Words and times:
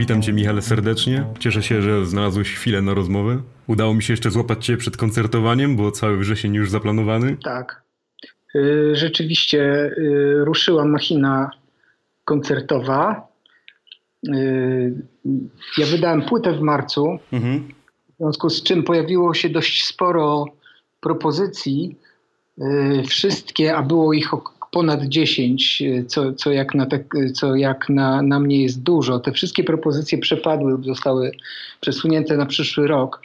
Witam 0.00 0.22
Cię, 0.22 0.32
Michale, 0.32 0.62
serdecznie. 0.62 1.24
Cieszę 1.38 1.62
się, 1.62 1.82
że 1.82 2.06
znalazłeś 2.06 2.54
chwilę 2.54 2.82
na 2.82 2.94
rozmowę. 2.94 3.42
Udało 3.66 3.94
mi 3.94 4.02
się 4.02 4.12
jeszcze 4.12 4.30
złapać 4.30 4.64
Cię 4.64 4.76
przed 4.76 4.96
koncertowaniem, 4.96 5.76
bo 5.76 5.90
cały 5.90 6.16
wrzesień 6.16 6.54
już 6.54 6.70
zaplanowany. 6.70 7.36
Tak. 7.44 7.82
Y, 8.54 8.92
rzeczywiście 8.96 9.60
y, 9.98 10.44
ruszyła 10.44 10.84
machina 10.84 11.50
koncertowa. 12.24 13.28
Y, 14.28 14.94
ja 15.78 15.86
wydałem 15.86 16.22
płytę 16.22 16.52
w 16.52 16.60
marcu, 16.60 17.18
mhm. 17.32 17.68
w 18.14 18.16
związku 18.16 18.50
z 18.50 18.62
czym 18.62 18.82
pojawiło 18.82 19.34
się 19.34 19.48
dość 19.48 19.84
sporo 19.84 20.44
propozycji. 21.00 21.96
Wszystkie, 23.08 23.76
a 23.76 23.82
było 23.82 24.12
ich 24.12 24.34
ponad 24.70 25.04
10, 25.04 25.82
co, 26.06 26.32
co 26.32 26.52
jak, 26.52 26.74
na, 26.74 26.86
te, 26.86 27.04
co 27.34 27.56
jak 27.56 27.88
na, 27.88 28.22
na 28.22 28.40
mnie 28.40 28.62
jest 28.62 28.82
dużo. 28.82 29.18
Te 29.18 29.32
wszystkie 29.32 29.64
propozycje 29.64 30.18
przepadły, 30.18 30.82
zostały 30.82 31.32
przesunięte 31.80 32.36
na 32.36 32.46
przyszły 32.46 32.86
rok. 32.86 33.22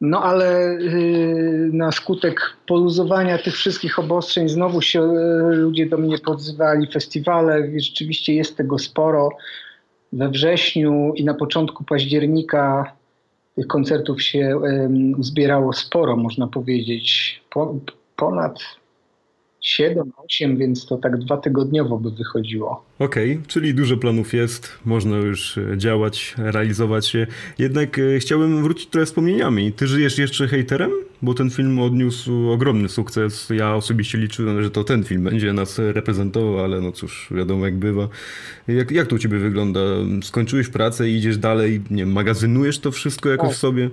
No 0.00 0.22
ale 0.22 0.78
yy, 0.80 1.70
na 1.72 1.92
skutek 1.92 2.40
poluzowania 2.66 3.38
tych 3.38 3.54
wszystkich 3.54 3.98
obostrzeń 3.98 4.48
znowu 4.48 4.82
się 4.82 5.00
ludzie 5.50 5.86
do 5.86 5.98
mnie 5.98 6.18
podzywali, 6.18 6.86
festiwale, 6.92 7.70
rzeczywiście 7.76 8.34
jest 8.34 8.56
tego 8.56 8.78
sporo. 8.78 9.28
We 10.12 10.28
wrześniu 10.28 11.12
i 11.14 11.24
na 11.24 11.34
początku 11.34 11.84
października 11.84 12.92
tych 13.54 13.66
koncertów 13.66 14.22
się 14.22 14.60
zbierało 15.20 15.72
sporo, 15.72 16.16
można 16.16 16.46
powiedzieć. 16.46 17.40
Po, 17.50 17.74
ponad 18.16 18.58
7, 19.64 20.12
8, 20.16 20.56
więc 20.56 20.86
to 20.86 20.96
tak 20.96 21.18
dwa 21.18 21.36
tygodniowo 21.36 21.98
by 21.98 22.10
wychodziło. 22.10 22.84
Okej, 22.98 23.32
okay, 23.32 23.46
czyli 23.46 23.74
dużo 23.74 23.96
planów 23.96 24.32
jest, 24.32 24.78
można 24.84 25.16
już 25.16 25.58
e, 25.58 25.78
działać, 25.78 26.34
realizować 26.38 27.06
się. 27.06 27.26
Jednak 27.58 27.98
e, 27.98 28.18
chciałbym 28.18 28.62
wrócić 28.62 28.86
trochę 28.86 29.06
wspomnieniami. 29.06 29.72
Ty 29.72 29.86
żyjesz 29.86 30.18
jeszcze 30.18 30.48
hejterem? 30.48 30.90
Bo 31.22 31.34
ten 31.34 31.50
film 31.50 31.78
odniósł 31.78 32.50
ogromny 32.50 32.88
sukces. 32.88 33.50
Ja 33.50 33.74
osobiście 33.74 34.18
liczyłem, 34.18 34.62
że 34.62 34.70
to 34.70 34.84
ten 34.84 35.04
film 35.04 35.24
będzie 35.24 35.52
nas 35.52 35.78
reprezentował, 35.78 36.64
ale 36.64 36.80
no 36.80 36.92
cóż, 36.92 37.28
wiadomo 37.30 37.64
jak 37.64 37.76
bywa. 37.76 38.08
Jak, 38.68 38.90
jak 38.90 39.06
to 39.06 39.16
u 39.16 39.18
ciebie 39.18 39.38
wygląda? 39.38 39.80
Skończyłeś 40.22 40.68
pracę 40.68 41.10
i 41.10 41.16
idziesz 41.16 41.38
dalej, 41.38 41.80
nie 41.90 42.06
magazynujesz 42.06 42.78
to 42.78 42.92
wszystko 42.92 43.28
jakoś 43.28 43.48
tak. 43.48 43.56
w 43.56 43.60
sobie? 43.60 43.90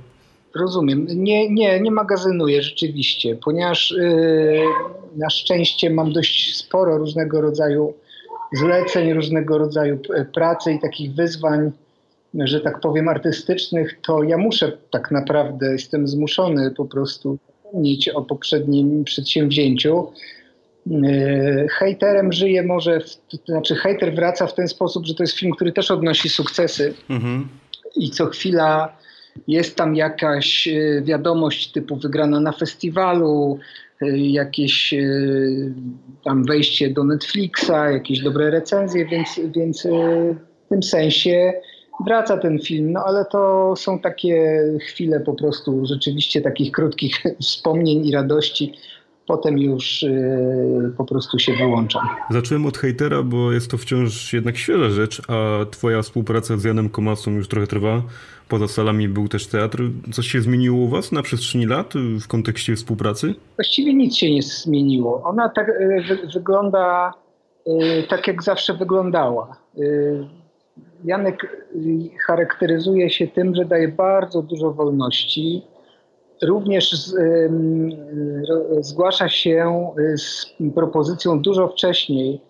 Rozumiem. 0.56 1.08
Nie, 1.10 1.50
nie, 1.50 1.80
nie 1.80 1.92
magazynuję 1.92 2.62
rzeczywiście, 2.62 3.36
ponieważ 3.36 3.92
yy, 3.92 4.64
na 5.18 5.30
szczęście 5.30 5.90
mam 5.90 6.14
dość 6.14 6.58
sporo 6.58 6.98
różnego 6.98 7.42
rodzaju 7.42 7.94
zleceń, 8.54 9.14
różnego 9.14 9.58
rodzaju 9.58 10.00
pracy 10.34 10.74
i 10.74 10.80
takich 10.80 11.14
wyzwań, 11.14 11.72
że 12.34 12.62
tak 12.62 12.80
powiem, 12.80 13.08
artystycznych, 13.08 14.02
to 14.02 14.24
ja 14.24 14.38
muszę 14.38 14.78
tak 14.92 15.12
naprawdę, 15.12 15.72
jestem 15.72 16.08
zmuszony 16.08 16.72
po 16.72 16.86
prostu 16.86 17.38
zapomnieć 17.64 18.10
o 18.10 18.22
poprzednim 18.22 19.04
przedsięwzięciu. 19.04 20.08
Yy, 20.86 21.68
hejterem 21.70 22.34
żyje 22.34 22.64
może, 22.64 23.00
w, 23.00 23.16
to 23.16 23.38
znaczy 23.46 23.76
hejter 23.76 24.16
wraca 24.16 24.48
w 24.48 24.54
ten 24.54 24.68
sposób, 24.68 25.06
że 25.06 25.16
to 25.16 25.24
jest 25.24 25.40
film, 25.40 25.52
który 25.56 25.72
też 25.72 25.92
odnosi 25.92 26.30
sukcesy 26.30 26.94
mhm. 27.10 27.48
i 27.96 28.10
co 28.10 28.26
chwila 28.26 29.01
jest 29.48 29.76
tam 29.76 29.96
jakaś 29.96 30.68
e, 30.68 31.02
wiadomość 31.02 31.72
typu 31.72 31.96
wygrana 31.96 32.40
na 32.40 32.52
festiwalu, 32.52 33.60
e, 34.02 34.18
jakieś 34.18 34.94
e, 34.94 35.00
tam 36.23 36.46
wejście 36.46 36.90
do 36.90 37.04
Netflixa, 37.04 37.92
jakieś 37.92 38.20
dobre 38.20 38.50
recenzje, 38.50 39.06
więc, 39.06 39.40
więc 39.56 39.88
w 40.66 40.70
tym 40.70 40.84
sensie 40.84 41.54
wraca 42.06 42.38
ten 42.38 42.60
film, 42.60 42.92
no 42.92 43.04
ale 43.06 43.26
to 43.26 43.73
są 43.78 44.00
takie 44.00 44.64
chwile 44.82 45.20
po 45.20 45.34
prostu 45.34 45.86
rzeczywiście 45.86 46.42
takich 46.42 46.72
krótkich 46.72 47.23
wspomnień 47.42 48.05
i 48.05 48.11
radości, 48.11 48.73
potem 49.27 49.58
już 49.58 50.04
yy, 50.04 50.93
po 50.98 51.05
prostu 51.05 51.39
się 51.39 51.54
wyłączam. 51.54 52.02
Zacząłem 52.30 52.65
od 52.65 52.77
hejtera, 52.77 53.23
bo 53.23 53.52
jest 53.52 53.71
to 53.71 53.77
wciąż 53.77 54.33
jednak 54.33 54.58
świeża 54.58 54.89
rzecz, 54.89 55.21
a 55.30 55.65
twoja 55.65 56.02
współpraca 56.02 56.58
z 56.58 56.64
Janem 56.64 56.89
Komasą 56.89 57.31
już 57.31 57.48
trochę 57.48 57.67
trwa. 57.67 58.02
Poza 58.49 58.67
salami 58.67 59.10
był 59.10 59.27
też 59.27 59.48
teatr. 59.48 59.83
Coś 60.14 60.27
się 60.27 60.42
zmieniło 60.42 60.77
u 60.77 60.87
was 60.87 61.11
na 61.11 61.21
przestrzeni 61.21 61.65
lat 61.65 61.93
w 62.21 62.27
kontekście 62.27 62.76
współpracy? 62.76 63.36
Właściwie 63.55 63.93
nic 63.93 64.17
się 64.17 64.33
nie 64.33 64.42
zmieniło. 64.42 65.23
Ona 65.23 65.49
tak 65.49 65.70
y, 65.70 66.04
wy, 66.08 66.27
wygląda 66.33 67.14
y, 67.67 68.04
tak, 68.10 68.27
jak 68.27 68.43
zawsze 68.43 68.73
wyglądała. 68.73 69.58
Y, 69.77 70.27
Janek 71.04 71.65
charakteryzuje 72.27 73.10
się 73.10 73.27
tym, 73.27 73.55
że 73.55 73.65
daje 73.65 73.87
bardzo 73.87 74.42
dużo 74.42 74.71
wolności 74.71 75.61
również 76.42 76.92
z, 76.92 77.16
zgłasza 78.80 79.30
się 79.30 79.92
y, 80.00 80.18
z 80.18 80.54
propozycją 80.76 81.42
dużo 81.42 81.68
wcześniej 81.68 82.42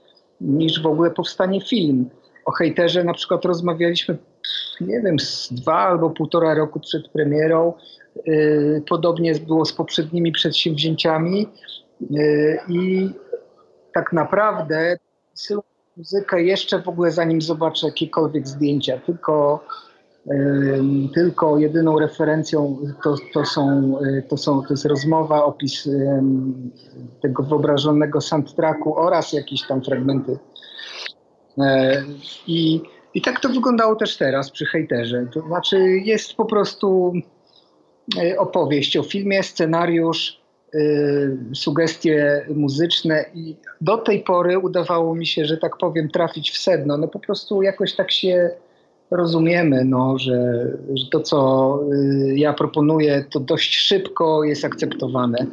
niż 0.42 0.82
w 0.82 0.86
ogóle 0.86 1.12
powstanie 1.12 1.62
film. 1.62 2.10
O 2.46 2.52
hejterze 2.52 3.04
na 3.04 3.14
przykład 3.14 3.46
rozmawialiśmy, 3.46 4.18
nie 4.82 5.02
wiem, 5.02 5.20
z 5.20 5.54
dwa 5.54 5.78
albo 5.78 6.10
półtora 6.10 6.54
roku 6.54 6.80
przed 6.80 7.08
premierą. 7.08 7.74
Y, 8.28 8.84
podobnie 8.90 9.36
było 9.36 9.66
z 9.66 9.74
poprzednimi 9.74 10.32
przedsięwzięciami 10.32 11.48
y, 12.02 12.60
i 12.70 13.10
tak 13.94 14.14
naprawdę 14.14 14.98
muzykę 15.98 16.44
jeszcze 16.44 16.82
w 16.82 16.88
ogóle 16.88 17.12
zanim 17.12 17.42
zobaczę 17.42 17.88
jakiekolwiek 17.88 18.48
zdjęcia, 18.48 18.98
tylko 18.98 19.64
tylko 21.14 21.58
jedyną 21.58 22.00
referencją 22.00 22.78
to, 23.04 23.16
to, 23.34 23.46
są, 23.46 23.94
e, 24.00 24.22
to, 24.22 24.38
są, 24.38 24.62
to 24.62 24.74
jest 24.74 24.86
rozmowa, 24.86 25.44
opis 25.44 25.90
tego 27.22 27.44
wyobrażonego 27.44 28.22
soundtracku 28.22 28.98
oraz 28.98 29.34
jakieś 29.34 29.68
tam 29.68 29.84
fragmenty. 29.84 30.38
E, 31.58 32.04
I, 32.48 32.82
I 33.14 33.22
tak 33.22 33.40
to 33.40 33.50
wyglądało 33.50 33.96
też 33.96 34.18
teraz 34.18 34.52
przy 34.52 34.66
hejterze. 34.66 35.28
To 35.34 35.42
znaczy 35.42 35.80
jest 36.06 36.34
po 36.34 36.46
prostu 36.46 37.14
e, 38.18 38.38
opowieść 38.38 38.98
o 38.98 39.04
filmie, 39.04 39.44
scenariusz, 39.44 40.42
sugestie 41.54 42.46
muzyczne 42.56 43.26
i 43.34 43.56
do 43.82 43.98
tej 43.98 44.24
pory 44.24 44.60
udawało 44.60 45.16
mi 45.16 45.28
się, 45.28 45.46
że 45.46 45.58
tak 45.58 45.78
powiem, 45.78 46.10
trafić 46.10 46.52
w 46.52 46.58
sedno. 46.58 46.98
No 46.98 47.08
po 47.08 47.20
prostu 47.20 47.62
jakoś 47.62 47.96
tak 47.96 48.12
się 48.12 48.52
rozumiemy, 49.12 49.86
no, 49.86 50.18
że, 50.18 50.68
że 50.96 51.06
to, 51.12 51.20
co 51.20 51.80
y, 51.94 52.34
ja 52.38 52.54
proponuję, 52.54 53.26
to 53.30 53.40
dość 53.40 53.76
szybko 53.76 54.44
jest 54.44 54.66
akceptowane. 54.66 55.46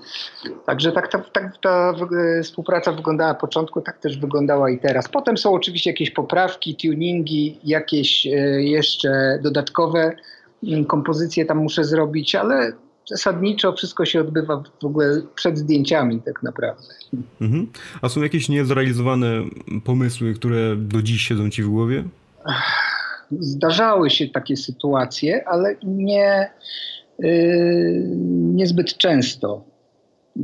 Także 0.66 0.92
tak 0.92 1.08
ta, 1.08 1.18
tak 1.18 1.58
ta 1.62 1.94
współpraca 2.42 2.92
wyglądała 2.92 3.32
na 3.32 3.38
początku, 3.38 3.80
tak 3.80 3.98
też 3.98 4.18
wyglądała 4.18 4.70
i 4.70 4.78
teraz. 4.78 5.08
Potem 5.08 5.38
są 5.38 5.52
oczywiście 5.52 5.90
jakieś 5.90 6.10
poprawki, 6.10 6.76
tuningi, 6.76 7.58
jakieś 7.64 8.26
y, 8.26 8.30
jeszcze 8.62 9.38
dodatkowe 9.42 10.16
kompozycje 10.86 11.44
tam 11.44 11.58
muszę 11.58 11.84
zrobić, 11.84 12.34
ale 12.34 12.72
zasadniczo 13.08 13.72
wszystko 13.72 14.04
się 14.04 14.20
odbywa 14.20 14.62
w 14.82 14.84
ogóle 14.84 15.22
przed 15.34 15.58
zdjęciami 15.58 16.22
tak 16.22 16.42
naprawdę. 16.42 16.82
Mhm. 17.40 17.66
A 18.02 18.08
są 18.08 18.22
jakieś 18.22 18.48
niezrealizowane 18.48 19.28
pomysły, 19.84 20.34
które 20.34 20.76
do 20.76 21.02
dziś 21.02 21.22
siedzą 21.22 21.50
ci 21.50 21.62
w 21.62 21.68
głowie? 21.68 22.04
Zdarzały 23.30 24.10
się 24.10 24.28
takie 24.28 24.56
sytuacje, 24.56 25.48
ale 25.48 25.76
nie, 25.82 26.50
yy, 27.18 28.02
niezbyt 28.54 28.96
często. 28.96 29.64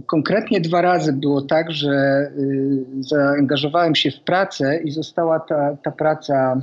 Konkretnie 0.07 0.61
dwa 0.61 0.83
razy 0.83 1.13
było 1.13 1.43
tak, 1.43 1.71
że 1.71 1.91
yy, 2.37 2.85
zaangażowałem 3.01 3.95
się 3.95 4.11
w 4.11 4.21
pracę 4.21 4.81
i 4.85 4.91
została 4.91 5.41
ta, 5.41 5.77
ta 5.85 5.91
praca, 5.91 6.63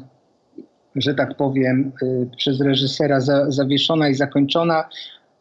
że 0.95 1.13
tak 1.13 1.37
powiem, 1.37 1.91
yy, 2.01 2.29
przez 2.37 2.61
reżysera 2.61 3.19
za, 3.19 3.51
zawieszona 3.51 4.09
i 4.09 4.13
zakończona 4.13 4.89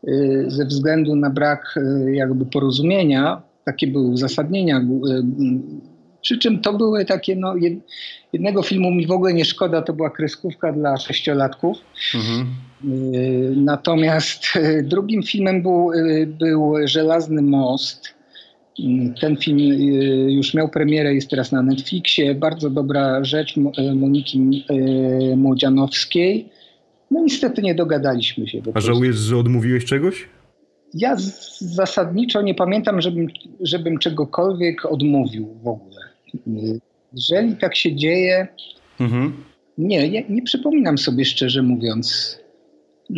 yy, 0.03 0.45
ze 0.51 0.65
względu 0.65 1.17
na 1.17 1.31
brak 1.31 1.75
yy, 1.77 2.15
jakby 2.15 2.47
porozumienia. 2.47 3.43
Takie 3.65 3.87
były 3.87 4.09
uzasadnienia 4.09 4.79
yy, 4.79 5.25
przy 6.23 6.39
czym 6.39 6.61
to 6.61 6.73
były 6.73 7.05
takie, 7.05 7.37
no, 7.37 7.55
jednego 8.33 8.63
filmu 8.63 8.91
mi 8.91 9.07
w 9.07 9.11
ogóle 9.11 9.33
nie 9.35 9.45
szkoda, 9.45 9.83
to 9.83 9.93
była 9.93 10.11
kreskówka 10.11 10.73
dla 10.73 10.97
sześciolatków. 10.97 11.79
Mhm. 12.15 12.47
Y, 13.15 13.55
natomiast 13.57 14.45
y, 14.57 14.83
drugim 14.83 15.23
filmem 15.23 15.63
był, 15.63 15.93
y, 15.93 16.27
był 16.27 16.75
Żelazny 16.85 17.43
Most. 17.43 18.21
Ten 19.21 19.37
film 19.37 19.59
już 20.29 20.55
miał 20.55 20.69
premierę, 20.69 21.15
jest 21.15 21.31
teraz 21.31 21.53
na 21.53 21.63
Netflixie. 21.63 22.35
Bardzo 22.35 22.71
dobra 22.71 23.25
rzecz 23.25 23.57
Moniki 23.95 24.65
Młodzianowskiej. 25.37 26.49
No 27.11 27.21
niestety 27.23 27.63
nie 27.63 27.75
dogadaliśmy 27.75 28.49
się. 28.49 28.63
A 28.75 28.81
żałujesz, 28.81 29.17
że 29.17 29.37
odmówiłeś 29.37 29.85
czegoś? 29.85 30.29
Ja 30.95 31.17
zasadniczo 31.59 32.43
nie 32.43 32.55
pamiętam, 32.55 33.01
żebym, 33.01 33.27
żebym 33.61 33.99
czegokolwiek 33.99 34.85
odmówił 34.85 35.55
w 35.63 35.69
ogóle. 35.69 36.10
Jeżeli 37.13 37.57
tak 37.57 37.77
się 37.77 37.97
dzieje, 37.97 38.49
mhm. 39.01 39.45
Nie, 39.81 40.09
nie, 40.11 40.25
nie 40.29 40.43
przypominam 40.43 40.99
sobie 40.99 41.25
szczerze 41.25 41.63
mówiąc. 41.63 42.39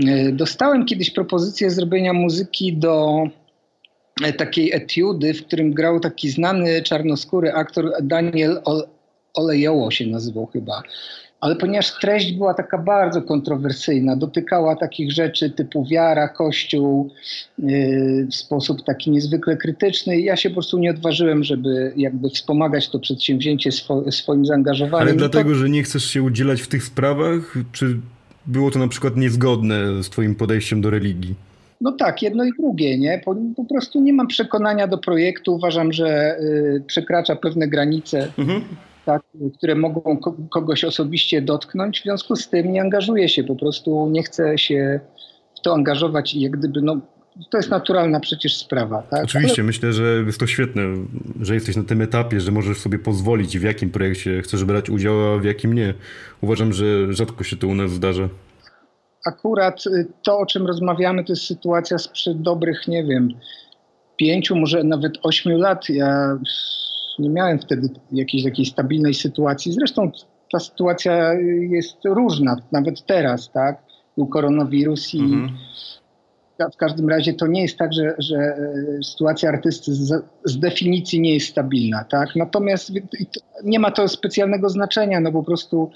E, 0.07 0.33
dostałem 0.33 0.87
kiedyś 0.87 1.11
propozycję 1.11 1.71
zrobienia 1.71 2.13
muzyki 2.13 2.77
do 2.77 3.25
e, 4.25 4.33
takiej 4.33 4.73
etiudy, 4.73 5.35
w 5.35 5.47
którym 5.47 5.73
grał 5.73 6.01
taki 6.01 6.31
znany 6.31 6.83
czarnoskóry 6.83 7.53
aktor 7.53 7.93
Daniel 8.03 8.63
Olejoło 9.35 9.91
się 9.91 10.07
nazywał 10.07 10.47
chyba 10.47 10.83
ale 11.43 11.57
ponieważ 11.57 11.99
treść 12.01 12.33
była 12.33 12.55
taka 12.55 12.79
bardzo 12.79 13.23
kontrowersyjna, 13.23 14.17
dotykała 14.17 14.77
takich 14.77 15.13
rzeczy 15.13 15.51
typu 15.51 15.85
wiara, 15.85 16.29
kościół 16.29 17.11
yy, 17.59 18.27
w 18.31 18.35
sposób 18.35 18.85
taki 18.85 19.11
niezwykle 19.11 19.57
krytyczny, 19.57 20.21
ja 20.21 20.37
się 20.37 20.51
po 20.51 20.55
prostu 20.55 20.79
nie 20.79 20.91
odważyłem, 20.91 21.45
żeby 21.45 21.93
jakby 21.97 22.31
wspomagać 22.31 22.89
to 22.89 22.99
przedsięwzięcie 22.99 23.73
swo 23.73 24.13
swoim 24.13 24.47
zaangażowaniem. 24.47 25.09
Ale 25.09 25.17
dlatego, 25.17 25.51
to... 25.51 25.57
że 25.57 25.71
nie 25.71 25.83
chcesz 25.83 26.05
się 26.05 26.23
udzielać 26.23 26.63
w 26.63 26.69
tych 26.69 26.85
sprawach, 26.85 27.55
czy 27.73 28.01
było 28.47 28.71
to 28.71 28.79
na 28.79 28.89
przykład 28.89 29.17
niezgodne 29.17 30.03
z 30.03 30.11
twoim 30.11 30.35
podejściem 30.35 30.81
do 30.81 30.91
religii? 30.91 31.35
No 31.81 31.93
tak, 31.93 32.23
jedno 32.23 32.45
i 32.45 32.51
drugie, 32.59 32.99
nie? 32.99 33.21
Po, 33.25 33.37
po 33.57 33.65
prostu 33.65 34.01
nie 34.01 34.13
mam 34.13 34.27
przekonania 34.27 34.87
do 34.87 34.99
projektu. 34.99 35.55
Uważam, 35.55 35.93
że 35.93 36.39
y, 36.41 36.83
przekracza 36.87 37.37
pewne 37.37 37.69
granice. 37.69 38.29
Mhm 38.39 38.63
tak, 39.07 39.23
które 39.59 39.75
mogą 39.75 40.19
kogoś 40.51 40.85
osobiście 40.85 41.43
dotknąć. 41.43 42.01
W 42.01 42.03
związku 42.03 42.37
z 42.37 42.49
tym 42.49 42.73
nie 42.73 42.81
angażuję 42.81 43.29
się, 43.29 43.45
po 43.45 43.57
prostu 43.57 44.09
nie 44.11 44.23
chcę 44.23 44.59
się 44.59 45.01
w 45.59 45.61
to 45.61 45.75
angażować 45.75 46.35
i 46.35 46.41
jak 46.41 46.53
gdyby, 46.53 46.83
no, 46.83 47.01
to 47.51 47.57
jest 47.57 47.71
naturalna 47.71 48.21
przecież 48.21 48.57
sprawa. 48.57 49.03
Tak? 49.03 49.25
Oczywiście, 49.25 49.63
Ale... 49.63 49.67
myślę, 49.67 49.93
że 49.93 50.23
jest 50.27 50.41
to 50.41 50.47
świetne, 50.47 50.83
że 51.41 51.55
jesteś 51.55 51.77
na 51.77 51.85
tym 51.85 52.03
etapie, 52.03 52.41
że 52.41 52.53
możesz 52.53 52.79
sobie 52.79 52.99
pozwolić, 52.99 53.59
w 53.59 53.63
jakim 53.63 53.91
projekcie 53.91 54.43
chcesz 54.43 54.65
brać 54.65 54.91
udział, 54.91 55.35
a 55.35 55.39
w 55.39 55.45
jakim 55.45 55.73
nie. 55.73 55.95
Uważam, 56.41 56.73
że 56.73 57.13
rzadko 57.13 57.45
się 57.45 57.57
to 57.57 57.67
u 57.67 57.75
nas 57.75 57.91
zdarza. 57.91 58.29
Akurat 59.27 59.87
y, 59.87 60.07
to, 60.23 60.39
o 60.39 60.47
czym 60.47 60.67
rozmawiamy, 60.67 61.25
to 61.25 61.33
jest 61.33 61.47
sytuacja 61.47 61.99
sprzed 61.99 62.43
dobrych, 62.43 62.89
nie 62.89 63.05
wiem, 63.05 63.29
pięciu, 64.17 64.57
może 64.57 64.85
nawet 64.85 65.19
ośmiu 65.23 65.59
lat. 65.59 65.89
Ja 65.89 66.39
nie 67.19 67.31
miałem 67.31 67.59
wtedy 67.59 67.89
jakiejś 68.13 68.45
takiej 68.45 68.67
stabilnej 68.67 69.15
sytuacji. 69.15 69.73
Zresztą 69.73 70.11
ta 70.53 70.59
sytuacja 70.59 71.33
jest 71.71 71.97
różna, 72.05 72.57
nawet 72.73 73.07
teraz, 73.07 73.51
tak? 73.51 73.83
Był 74.17 74.27
koronawirus 74.27 75.15
i 75.15 75.21
mhm. 75.21 75.49
w 76.73 76.77
każdym 76.77 77.09
razie 77.09 77.35
to 77.35 77.47
nie 77.47 77.63
jest 77.63 77.79
tak, 77.79 77.93
że, 77.93 78.15
że 78.19 78.37
e, 78.37 79.03
sytuacja 79.03 79.49
artysty 79.49 79.95
z, 79.95 80.25
z, 80.45 80.59
definicji 80.59 81.21
nie 81.21 81.35
jest 81.35 81.49
stabilna, 81.49 82.05
tak? 82.05 82.37
Natomiast 82.37 82.93
nie 83.65 83.79
ma 83.79 83.91
to 83.91 84.09
specjalnego 84.09 84.69
znaczenia, 84.69 85.21
no 85.21 85.33
po 85.33 85.43
prostu 85.43 85.91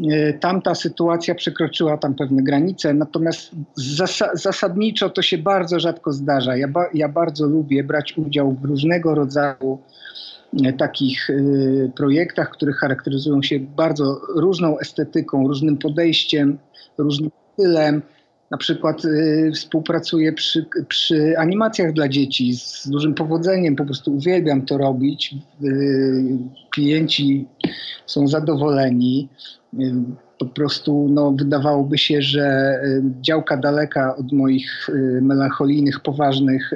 y, 0.00 0.38
tamta 0.40 0.74
sytuacja 0.74 1.34
przekroczyła 1.34 1.98
tam 1.98 2.14
pewne 2.14 2.42
granice, 2.42 2.94
natomiast 2.94 3.50
zasa 3.74 4.30
zasadniczo 4.34 5.10
to 5.10 5.22
się 5.22 5.38
bardzo 5.38 5.80
rzadko 5.80 6.12
zdarza. 6.12 6.56
Ja, 6.56 6.68
ba 6.68 6.86
ja 6.94 7.08
bardzo 7.08 7.46
lubię 7.46 7.84
brać 7.84 8.18
udział 8.18 8.52
w 8.52 8.64
różnego 8.64 9.14
rodzaju 9.14 9.78
takich 10.78 11.30
y, 11.30 11.90
projektach, 11.96 12.50
które 12.50 12.72
charakteryzują 12.72 13.42
się 13.42 13.60
bardzo 13.60 14.20
różną 14.34 14.78
estetyką, 14.78 15.48
różnym 15.48 15.76
podejściem, 15.76 16.58
różnym 16.98 17.30
stylem. 17.52 18.02
Na 18.50 18.58
przykład 18.58 19.04
y, 19.04 19.50
współpracuję 19.54 20.32
przy, 20.32 20.66
przy, 20.88 21.38
animacjach 21.38 21.92
dla 21.92 22.08
dzieci 22.08 22.54
z 22.56 22.88
dużym 22.88 23.14
powodzeniem, 23.14 23.76
po 23.76 23.84
prostu 23.84 24.14
uwielbiam 24.14 24.66
to 24.66 24.78
robić. 24.78 25.34
Y, 25.64 26.38
klienci 26.70 27.46
są 28.06 28.28
zadowoleni. 28.28 29.28
Y, 30.42 30.44
po 30.44 30.46
prostu 30.46 31.08
no, 31.10 31.32
wydawałoby 31.32 31.98
się, 31.98 32.22
że 32.22 32.78
y, 32.84 33.02
działka 33.20 33.56
daleka 33.56 34.16
od 34.16 34.32
moich 34.32 34.88
y, 34.88 34.92
melancholijnych, 35.22 36.00
poważnych, 36.00 36.72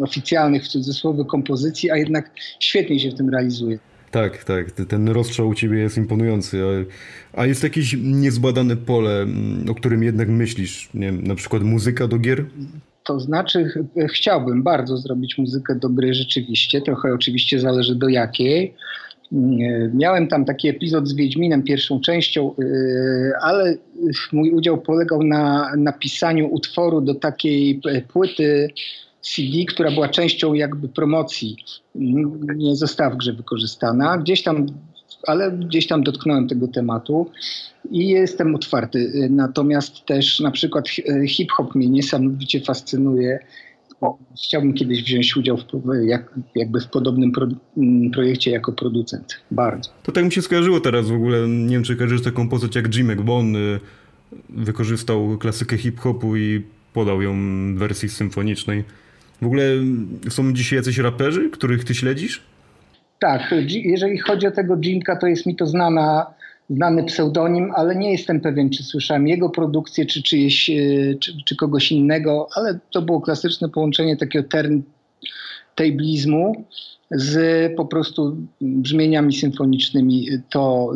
oficjalnych 0.00 0.64
w 0.64 0.68
cudzysłowie 0.68 1.24
kompozycji, 1.24 1.90
a 1.90 1.96
jednak 1.96 2.30
świetnie 2.60 3.00
się 3.00 3.10
w 3.10 3.14
tym 3.14 3.30
realizuje. 3.30 3.78
Tak, 4.10 4.44
tak. 4.44 4.70
Ten 4.70 5.08
rozstrzał 5.08 5.48
u 5.48 5.54
ciebie 5.54 5.78
jest 5.78 5.96
imponujący. 5.96 6.62
A, 7.34 7.40
a 7.40 7.46
jest 7.46 7.62
jakieś 7.62 7.96
niezbadane 8.00 8.76
pole, 8.76 9.26
o 9.70 9.74
którym 9.74 10.02
jednak 10.02 10.28
myślisz? 10.28 10.88
Nie 10.94 11.06
wiem, 11.06 11.22
na 11.26 11.34
przykład 11.34 11.62
muzyka 11.62 12.08
do 12.08 12.18
gier? 12.18 12.44
To 13.04 13.20
znaczy, 13.20 13.86
chciałbym 14.08 14.62
bardzo 14.62 14.96
zrobić 14.96 15.38
muzykę 15.38 15.74
do 15.74 15.88
gry 15.88 16.14
rzeczywiście. 16.14 16.80
Trochę 16.80 17.14
oczywiście 17.14 17.60
zależy 17.60 17.94
do 17.94 18.08
jakiej. 18.08 18.74
Miałem 19.94 20.28
tam 20.28 20.44
taki 20.44 20.68
epizod 20.68 21.08
z 21.08 21.14
Wiedźminem, 21.14 21.62
pierwszą 21.62 22.00
częścią, 22.00 22.54
y, 22.58 23.32
ale 23.40 23.76
mój 24.32 24.50
udział 24.50 24.78
polegał 24.78 25.22
na 25.22 25.72
napisaniu 25.76 26.48
utworu 26.54 27.00
do 27.00 27.14
takiej 27.14 27.80
płyty 28.12 28.70
CD, 29.20 29.64
która 29.68 29.90
była 29.90 30.08
częścią 30.08 30.54
jakby 30.54 30.88
promocji. 30.88 31.56
Nie 32.56 32.76
została 32.76 33.10
w 33.10 33.16
grze 33.16 33.32
wykorzystana. 33.32 34.18
Gdzieś 34.18 34.42
tam, 34.42 34.66
ale 35.26 35.52
gdzieś 35.52 35.86
tam 35.86 36.02
dotknąłem 36.02 36.48
tego 36.48 36.68
tematu 36.68 37.30
i 37.90 38.08
jestem 38.08 38.54
otwarty. 38.54 39.28
Natomiast 39.30 40.06
też 40.06 40.40
na 40.40 40.50
przykład 40.50 40.88
hip-hop 41.28 41.74
mnie 41.74 41.88
niesamowicie 41.88 42.60
fascynuje 42.60 43.38
chciałbym 44.46 44.74
kiedyś 44.74 45.02
wziąć 45.02 45.36
udział 45.36 45.56
w, 45.56 45.62
jak, 46.06 46.34
jakby 46.54 46.80
w 46.80 46.86
podobnym 46.86 47.32
pro, 47.32 47.48
mm, 47.76 48.10
projekcie 48.10 48.50
jako 48.50 48.72
producent. 48.72 49.40
Bardzo. 49.50 49.90
To 50.02 50.12
tak 50.12 50.24
mi 50.24 50.32
się 50.32 50.42
skojarzyło 50.42 50.80
teraz 50.80 51.08
w 51.08 51.14
ogóle. 51.14 51.48
Nie 51.48 51.74
wiem, 51.74 51.82
czy 51.82 51.96
kojarzysz 51.96 52.22
taką 52.22 52.48
postać 52.48 52.76
jak 52.76 52.96
Jim 52.96 53.12
McBone. 53.12 53.56
Y, 53.56 53.80
wykorzystał 54.48 55.38
klasykę 55.38 55.78
hip-hopu 55.78 56.36
i 56.36 56.62
podał 56.92 57.22
ją 57.22 57.34
w 57.74 57.78
wersji 57.78 58.08
symfonicznej. 58.08 58.84
W 59.42 59.46
ogóle 59.46 59.64
są 60.28 60.52
dzisiaj 60.52 60.76
jacyś 60.76 60.98
raperzy, 60.98 61.50
których 61.50 61.84
ty 61.84 61.94
śledzisz? 61.94 62.42
Tak, 63.18 63.54
jeżeli 63.68 64.18
chodzi 64.18 64.46
o 64.46 64.50
tego 64.50 64.76
Jimka, 64.76 65.16
to 65.16 65.26
jest 65.26 65.46
mi 65.46 65.56
to 65.56 65.66
znana 65.66 66.26
znany 66.70 67.04
pseudonim, 67.04 67.72
ale 67.74 67.96
nie 67.96 68.12
jestem 68.12 68.40
pewien, 68.40 68.70
czy 68.70 68.82
słyszałem 68.82 69.28
jego 69.28 69.50
produkcję, 69.50 70.06
czy 70.06 70.22
czyjeś, 70.22 70.70
e, 70.70 70.74
czy, 71.20 71.32
czy 71.44 71.56
kogoś 71.56 71.92
innego, 71.92 72.48
ale 72.56 72.78
to 72.90 73.02
było 73.02 73.20
klasyczne 73.20 73.68
połączenie 73.68 74.16
takiego 74.16 74.48
turntablizmu 74.48 76.64
z 77.10 77.36
po 77.76 77.84
prostu 77.84 78.36
brzmieniami 78.60 79.34
symfonicznymi. 79.34 80.28
To, 80.50 80.92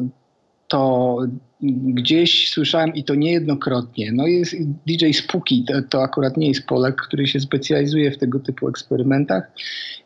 to 0.69 1.19
gdzieś 1.61 2.51
słyszałem 2.51 2.95
i 2.95 3.05
to 3.05 3.15
niejednokrotnie. 3.15 4.13
No 4.13 4.27
jest 4.27 4.55
DJ 4.87 5.13
Spooky, 5.13 5.65
to, 5.65 5.83
to, 5.83 6.03
akurat 6.03 6.37
nie 6.37 6.49
jest 6.49 6.67
Polak, 6.67 7.03
który 7.03 7.27
się 7.27 7.41
specjalizuje 7.41 8.11
w 8.11 8.19
tego 8.19 8.41
typu 8.41 8.69
eksperymentach. 8.69 9.51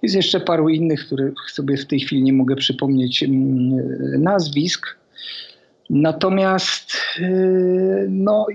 Jest 0.03 0.15
jeszcze 0.15 0.41
paru 0.41 0.69
innych, 0.69 1.07
których 1.07 1.35
sobie 1.51 1.77
w 1.77 1.87
tej 1.87 2.01
chwili 2.01 2.23
nie 2.23 2.33
mogę 2.33 2.57
przypomnieć 2.57 3.23
mm, 3.23 4.23
nazwisk. 4.23 4.87
Natomiast 5.93 6.93
y, 7.19 8.07
no, 8.11 8.47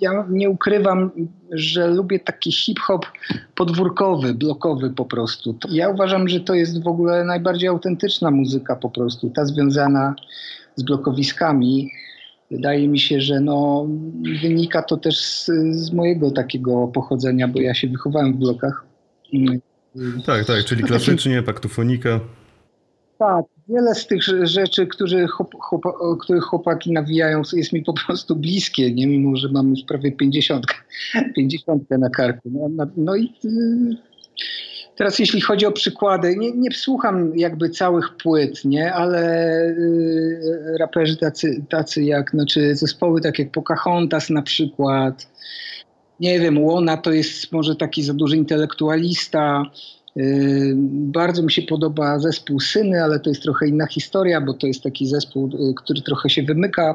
ja 0.00 0.26
nie 0.30 0.50
ukrywam, 0.50 1.10
że 1.50 1.88
lubię 1.88 2.20
taki 2.20 2.52
hip-hop 2.52 3.06
podwórkowy, 3.54 4.34
blokowy 4.34 4.90
po 4.90 5.04
prostu. 5.04 5.56
Ja 5.70 5.88
uważam, 5.88 6.28
że 6.28 6.40
to 6.40 6.54
jest 6.54 6.82
w 6.82 6.86
ogóle 6.86 7.24
najbardziej 7.24 7.68
autentyczna 7.68 8.30
muzyka 8.30 8.76
po 8.76 8.90
prostu, 8.90 9.30
ta 9.30 9.44
związana 9.44 10.14
z 10.76 10.82
blokowiskami. 10.82 11.90
Wydaje 12.50 12.88
mi 12.88 12.98
się, 12.98 13.20
że 13.20 13.40
no, 13.40 13.86
wynika 14.42 14.82
to 14.82 14.96
też 14.96 15.20
z, 15.20 15.50
z 15.70 15.92
mojego 15.92 16.30
takiego 16.30 16.88
pochodzenia, 16.88 17.48
bo 17.48 17.60
ja 17.60 17.74
się 17.74 17.88
wychowałem 17.88 18.32
w 18.32 18.36
blokach. 18.36 18.84
Tak, 20.26 20.44
tak, 20.44 20.64
czyli 20.64 20.82
klasycznie, 20.82 21.42
paktofonika. 21.42 22.20
Tak, 23.18 23.44
wiele 23.72 23.94
z 23.94 24.06
tych 24.06 24.22
rzeczy, 24.42 24.86
które 24.86 25.26
chłop, 25.26 25.54
chłop, 25.60 25.82
których 26.20 26.44
chłopaki 26.44 26.92
nawijają, 26.92 27.42
jest 27.52 27.72
mi 27.72 27.82
po 27.82 27.92
prostu 28.06 28.36
bliskie, 28.36 28.94
nie? 28.94 29.06
Mimo, 29.06 29.36
że 29.36 29.48
mam 29.48 29.70
już 29.70 29.84
prawie 29.84 30.12
50, 30.12 30.66
50 31.36 31.90
na 31.90 32.10
karku. 32.10 32.50
No, 32.52 32.68
no, 32.70 32.86
no 32.96 33.16
i 33.16 33.32
y, 33.44 33.96
teraz 34.96 35.18
jeśli 35.18 35.40
chodzi 35.40 35.66
o 35.66 35.72
przykłady, 35.72 36.36
nie, 36.36 36.52
nie 36.52 36.70
słucham 36.70 37.38
jakby 37.38 37.70
całych 37.70 38.16
płyt, 38.16 38.64
nie, 38.64 38.92
ale 38.92 39.60
y, 39.68 40.76
raperzy 40.78 41.16
tacy, 41.16 41.64
tacy 41.68 42.02
jak, 42.02 42.30
znaczy 42.30 42.76
zespoły 42.76 43.20
tak 43.20 43.38
jak 43.38 43.50
Pocahontas 43.50 44.30
na 44.30 44.42
przykład, 44.42 45.32
nie 46.20 46.40
wiem, 46.40 46.64
Łona 46.64 46.96
to 46.96 47.12
jest 47.12 47.52
może 47.52 47.76
taki 47.76 48.02
za 48.02 48.14
duży 48.14 48.36
intelektualista, 48.36 49.62
Yy, 49.64 50.01
bardzo 50.90 51.42
mi 51.42 51.52
się 51.52 51.62
podoba 51.62 52.18
zespół 52.18 52.60
Syny, 52.60 53.02
ale 53.02 53.20
to 53.20 53.30
jest 53.30 53.42
trochę 53.42 53.68
inna 53.68 53.86
historia, 53.86 54.40
bo 54.40 54.54
to 54.54 54.66
jest 54.66 54.82
taki 54.82 55.06
zespół, 55.06 55.48
yy, 55.48 55.74
który 55.74 56.02
trochę 56.02 56.30
się 56.30 56.42
wymyka 56.42 56.94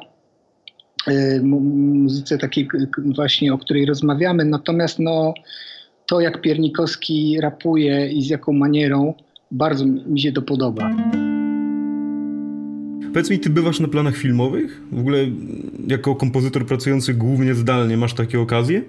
yy, 1.07 1.41
muzyce 1.43 2.37
takiej 2.37 2.67
właśnie, 3.15 3.53
o 3.53 3.57
której 3.57 3.85
rozmawiamy. 3.85 4.45
Natomiast 4.45 4.99
no, 4.99 5.33
to 6.05 6.19
jak 6.21 6.41
Piernikowski 6.41 7.41
rapuje 7.41 8.11
i 8.11 8.21
z 8.21 8.29
jaką 8.29 8.53
manierą, 8.53 9.13
bardzo 9.51 9.85
mi 9.85 10.21
się 10.21 10.31
to 10.31 10.41
podoba. 10.41 10.89
Powiedz 13.13 13.29
mi, 13.29 13.39
ty 13.39 13.49
bywasz 13.49 13.79
na 13.79 13.87
planach 13.87 14.15
filmowych? 14.15 14.81
W 14.91 14.99
ogóle 14.99 15.17
jako 15.87 16.15
kompozytor 16.15 16.65
pracujący 16.65 17.13
głównie 17.13 17.55
zdalnie 17.55 17.97
masz 17.97 18.13
takie 18.13 18.39
okazje? 18.39 18.83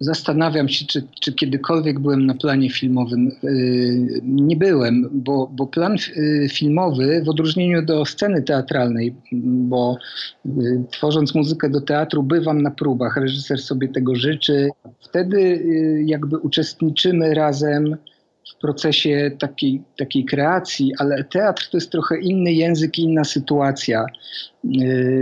Zastanawiam 0.00 0.68
się, 0.68 0.86
czy, 0.86 1.02
czy 1.20 1.32
kiedykolwiek 1.32 2.00
byłem 2.00 2.26
na 2.26 2.34
planie 2.34 2.70
filmowym. 2.70 3.30
Yy, 3.42 4.20
nie 4.22 4.56
byłem, 4.56 5.08
bo, 5.12 5.50
bo 5.52 5.66
plan 5.66 5.96
yy, 6.16 6.48
filmowy, 6.48 7.22
w 7.24 7.28
odróżnieniu 7.28 7.82
do 7.82 8.04
sceny 8.04 8.42
teatralnej, 8.42 9.14
bo 9.42 9.96
yy, 10.44 10.84
tworząc 10.90 11.34
muzykę 11.34 11.70
do 11.70 11.80
teatru, 11.80 12.22
bywam 12.22 12.62
na 12.62 12.70
próbach, 12.70 13.16
reżyser 13.16 13.60
sobie 13.60 13.88
tego 13.88 14.14
życzy. 14.14 14.68
Wtedy 15.00 15.64
jakby 16.04 16.38
uczestniczymy 16.38 17.34
razem 17.34 17.96
w 18.56 18.60
procesie 18.60 19.30
takiej, 19.38 19.82
takiej 19.98 20.24
kreacji, 20.24 20.92
ale 20.98 21.24
teatr 21.24 21.68
to 21.70 21.76
jest 21.76 21.90
trochę 21.90 22.20
inny 22.20 22.52
język, 22.52 22.98
inna 22.98 23.24
sytuacja. 23.24 24.06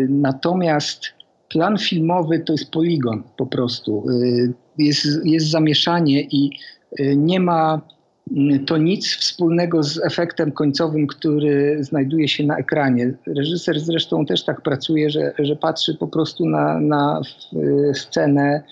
Natomiast 0.08 1.04
plan 1.48 1.78
filmowy 1.78 2.40
to 2.40 2.52
jest 2.52 2.70
poligon 2.70 3.22
po 3.36 3.46
prostu 3.46 4.06
jest, 4.78 5.06
jest 5.24 5.50
zamieszanie 5.50 6.20
i 6.20 6.50
y, 7.00 7.16
nie 7.16 7.40
ma 7.40 7.80
mm, 8.36 8.64
to 8.64 8.76
nic 8.76 9.16
wspólnego 9.16 9.82
z 9.82 10.04
efektem 10.04 10.52
końcowym, 10.52 11.06
który 11.06 11.84
znajduje 11.84 12.28
się 12.28 12.44
na 12.44 12.56
ekranie. 12.56 13.14
Reżyser 13.26 13.80
zresztą 13.80 14.26
też 14.26 14.44
tak 14.44 14.60
pracuje, 14.60 15.10
że, 15.10 15.32
że 15.38 15.56
patrzy 15.56 15.94
po 15.94 16.08
prostu 16.08 16.46
na, 16.46 16.80
na 16.80 17.20
y, 17.52 17.94
scenę 17.94 18.62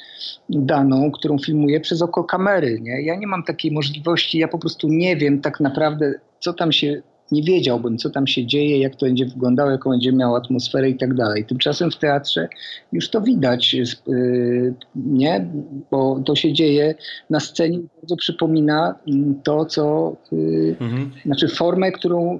daną, 0.48 1.10
którą 1.10 1.38
filmuje 1.38 1.80
przez 1.80 2.02
oko 2.02 2.24
kamery. 2.24 2.80
Nie? 2.80 3.02
Ja 3.02 3.16
nie 3.16 3.26
mam 3.26 3.42
takiej 3.42 3.72
możliwości, 3.72 4.38
ja 4.38 4.48
po 4.48 4.58
prostu 4.58 4.88
nie 4.88 5.16
wiem 5.16 5.40
tak 5.40 5.60
naprawdę, 5.60 6.14
co 6.40 6.52
tam 6.52 6.72
się 6.72 7.02
nie 7.32 7.42
wiedziałbym, 7.42 7.98
co 7.98 8.10
tam 8.10 8.26
się 8.26 8.46
dzieje, 8.46 8.78
jak 8.78 8.96
to 8.96 9.06
będzie 9.06 9.26
wyglądało, 9.26 9.70
jaką 9.70 9.90
będzie 9.90 10.12
miał 10.12 10.36
atmosferę 10.36 10.90
i 10.90 10.96
tak 10.96 11.14
dalej. 11.14 11.44
Tymczasem 11.44 11.90
w 11.90 11.96
teatrze 11.96 12.48
już 12.92 13.10
to 13.10 13.20
widać, 13.20 13.74
y, 14.08 14.74
nie? 14.96 15.46
Bo 15.90 16.20
to 16.26 16.34
się 16.34 16.52
dzieje 16.52 16.94
na 17.30 17.40
scenie, 17.40 17.78
bardzo 18.00 18.16
przypomina 18.16 18.94
mm, 19.08 19.40
to, 19.42 19.64
co, 19.64 20.16
y, 20.32 20.76
mhm. 20.80 21.10
znaczy 21.26 21.48
formę, 21.48 21.92
którą, 21.92 22.38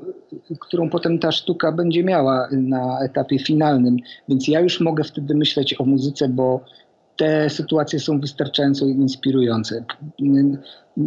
którą 0.61 0.91
potem 0.91 1.19
ta 1.19 1.33
sztuka 1.33 1.73
będzie 1.73 2.05
miała 2.05 2.49
na 2.53 2.99
etapie 3.00 3.38
finalnym. 3.38 3.97
Więc 4.29 4.49
ja 4.49 4.61
już 4.61 4.81
mogę 4.81 5.05
wtedy 5.05 5.35
myśleć 5.35 5.81
o 5.81 5.85
muzyce, 5.85 6.29
bo 6.29 6.61
te 7.16 7.50
sytuacje 7.50 8.00
są 8.00 8.21
wystarczająco 8.21 8.87
inspirujące. 8.87 9.85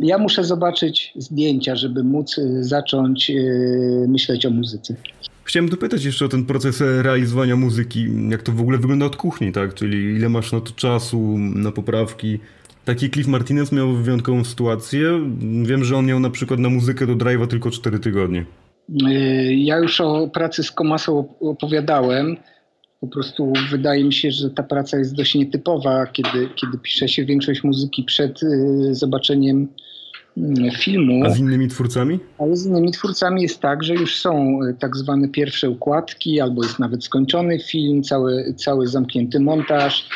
Ja 0.01 0.17
muszę 0.17 0.43
zobaczyć 0.43 1.13
zdjęcia, 1.15 1.75
żeby 1.75 2.03
móc 2.03 2.37
y, 2.37 2.63
zacząć 2.63 3.29
y, 3.29 4.05
myśleć 4.07 4.45
o 4.45 4.49
muzyce. 4.49 4.95
Chciałem 5.43 5.69
dopytać 5.69 6.03
jeszcze 6.03 6.25
o 6.25 6.27
ten 6.27 6.45
proces 6.45 6.83
realizowania 7.01 7.55
muzyki. 7.55 8.07
Jak 8.29 8.43
to 8.43 8.51
w 8.51 8.61
ogóle 8.61 8.77
wygląda 8.77 9.05
od 9.05 9.15
kuchni, 9.15 9.51
tak? 9.51 9.73
Czyli 9.73 10.15
ile 10.15 10.29
masz 10.29 10.51
na 10.51 10.61
to 10.61 10.71
czasu, 10.71 11.37
na 11.37 11.71
poprawki? 11.71 12.39
Taki 12.85 13.09
Cliff 13.09 13.27
Martinez 13.27 13.71
miał 13.71 13.93
wyjątkową 13.93 14.43
sytuację. 14.43 15.19
Wiem, 15.63 15.83
że 15.83 15.97
on 15.97 16.05
miał 16.05 16.19
na 16.19 16.29
przykład 16.29 16.59
na 16.59 16.69
muzykę 16.69 17.07
do 17.07 17.15
drive'a 17.15 17.47
tylko 17.47 17.71
4 17.71 17.99
tygodnie. 17.99 18.45
Y, 18.89 19.53
ja 19.55 19.77
już 19.77 20.01
o 20.01 20.27
pracy 20.27 20.63
z 20.63 20.71
Komasą 20.71 21.25
opowiadałem. 21.39 22.37
Po 22.99 23.07
prostu 23.07 23.53
wydaje 23.71 24.03
mi 24.03 24.13
się, 24.13 24.31
że 24.31 24.49
ta 24.49 24.63
praca 24.63 24.97
jest 24.97 25.15
dość 25.15 25.35
nietypowa, 25.35 26.07
kiedy, 26.07 26.49
kiedy 26.55 26.77
pisze 26.77 27.07
się 27.07 27.25
większość 27.25 27.63
muzyki 27.63 28.03
przed 28.03 28.43
y, 28.43 28.95
zobaczeniem 28.95 29.67
y, 30.37 30.71
filmu. 30.77 31.25
A 31.25 31.29
z 31.29 31.39
innymi 31.39 31.67
twórcami? 31.67 32.19
Ale 32.37 32.55
z 32.55 32.65
innymi 32.65 32.91
twórcami 32.91 33.41
jest 33.41 33.59
tak, 33.59 33.83
że 33.83 33.93
już 33.93 34.21
są 34.21 34.59
y, 34.63 34.73
tak 34.79 34.95
zwane 34.95 35.27
pierwsze 35.27 35.69
układki, 35.69 36.39
albo 36.39 36.63
jest 36.63 36.79
nawet 36.79 37.03
skończony 37.03 37.59
film, 37.59 38.03
cały, 38.03 38.53
cały 38.53 38.87
zamknięty 38.87 39.39
montaż. 39.39 40.09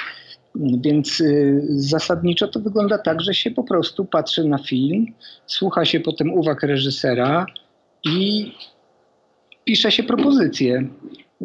Więc 0.55 1.21
y, 1.21 1.61
zasadniczo 1.69 2.47
to 2.47 2.59
wygląda 2.59 2.97
tak, 2.97 3.21
że 3.21 3.33
się 3.33 3.51
po 3.51 3.63
prostu 3.63 4.05
patrzy 4.05 4.43
na 4.43 4.57
film, 4.57 5.05
słucha 5.45 5.85
się 5.85 5.99
potem 5.99 6.33
uwag 6.33 6.63
reżysera 6.63 7.45
i 8.03 8.51
pisze 9.65 9.91
się 9.91 10.03
propozycje. 10.03 10.87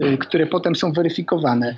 Y, 0.05 0.19
które 0.19 0.47
potem 0.47 0.77
są 0.77 0.93
weryfikowane. 0.93 1.77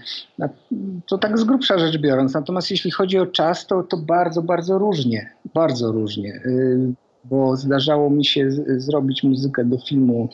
To 1.06 1.18
tak 1.18 1.38
z 1.38 1.44
grubsza 1.44 1.78
rzecz 1.78 1.98
biorąc. 1.98 2.34
Natomiast 2.34 2.70
jeśli 2.70 2.90
chodzi 2.90 3.18
o 3.18 3.26
czas, 3.26 3.66
to, 3.66 3.82
to 3.82 3.96
bardzo, 3.96 4.42
bardzo 4.42 4.78
różnie. 4.78 5.30
Bardzo 5.54 5.92
różnie. 5.92 6.40
Y, 6.46 6.92
bo 7.24 7.56
zdarzało 7.56 8.10
mi 8.10 8.24
się 8.24 8.50
zrobić 8.76 9.22
muzykę 9.22 9.64
do 9.64 9.78
filmu 9.78 10.28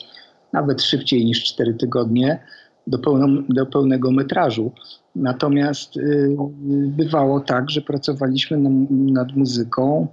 nawet 0.53 0.83
szybciej 0.83 1.25
niż 1.25 1.45
4 1.45 1.75
tygodnie, 1.75 2.39
do, 2.87 2.99
pełno, 2.99 3.43
do 3.49 3.67
pełnego 3.67 4.11
metrażu. 4.11 4.73
Natomiast 5.17 5.97
y, 5.97 6.37
bywało 6.89 7.41
tak, 7.41 7.71
że 7.71 7.81
pracowaliśmy 7.81 8.57
nad 8.91 9.37
muzyką, 9.37 10.07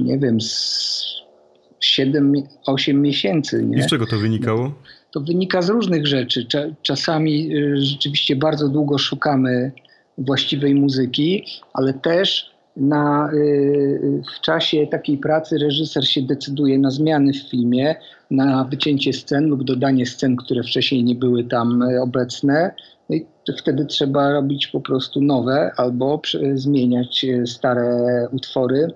nie 0.00 0.18
wiem, 0.18 0.38
7-8 0.38 2.94
miesięcy. 2.94 3.64
Nie? 3.64 3.78
I 3.78 3.82
z 3.82 3.86
czego 3.86 4.06
to 4.06 4.18
wynikało? 4.18 4.72
To 5.10 5.20
wynika 5.20 5.62
z 5.62 5.68
różnych 5.68 6.06
rzeczy. 6.06 6.46
Czasami 6.82 7.56
y, 7.56 7.76
rzeczywiście 7.76 8.36
bardzo 8.36 8.68
długo 8.68 8.98
szukamy 8.98 9.72
właściwej 10.18 10.74
muzyki, 10.74 11.44
ale 11.72 11.94
też 11.94 12.50
na, 12.76 13.30
y, 13.32 14.22
w 14.36 14.40
czasie 14.40 14.86
takiej 14.86 15.18
pracy 15.18 15.58
reżyser 15.58 16.08
się 16.08 16.22
decyduje 16.22 16.78
na 16.78 16.90
zmiany 16.90 17.32
w 17.32 17.50
filmie, 17.50 17.96
na 18.30 18.64
wycięcie 18.64 19.12
scen 19.12 19.48
lub 19.48 19.64
dodanie 19.64 20.06
scen, 20.06 20.36
które 20.36 20.62
wcześniej 20.62 21.04
nie 21.04 21.14
były 21.14 21.44
tam 21.44 21.82
y, 21.82 22.02
obecne. 22.02 22.74
No 23.10 23.16
i 23.16 23.26
wtedy 23.58 23.86
trzeba 23.86 24.32
robić 24.32 24.66
po 24.66 24.80
prostu 24.80 25.20
nowe 25.20 25.70
albo 25.76 26.20
zmieniać 26.54 27.26
stare 27.46 28.28
utwory. 28.32 28.92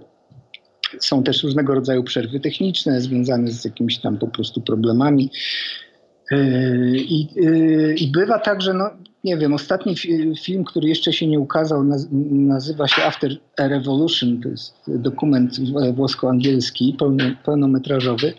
Są 1.00 1.22
też 1.22 1.42
różnego 1.42 1.74
rodzaju 1.74 2.04
przerwy 2.04 2.40
techniczne 2.40 3.00
związane 3.00 3.50
z 3.50 3.64
jakimiś 3.64 3.98
tam 3.98 4.18
po 4.18 4.28
prostu 4.28 4.60
problemami. 4.60 5.30
Yy, 6.32 6.96
I, 6.96 7.28
yy, 7.34 7.94
I, 7.94 8.10
bywa 8.10 8.38
tak, 8.38 8.62
że 8.62 8.74
no, 8.74 8.90
nie 9.24 9.36
wiem, 9.36 9.54
ostatni 9.54 9.96
film, 10.42 10.64
który 10.64 10.88
jeszcze 10.88 11.12
się 11.12 11.26
nie 11.26 11.40
ukazał, 11.40 11.84
nazywa 12.30 12.88
się 12.88 13.02
After 13.02 13.36
a 13.58 13.68
Revolution. 13.68 14.40
To 14.40 14.48
jest 14.48 14.74
dokument 14.86 15.60
włosko-angielski, 15.94 16.96
pełnometrażowy. 17.44 18.34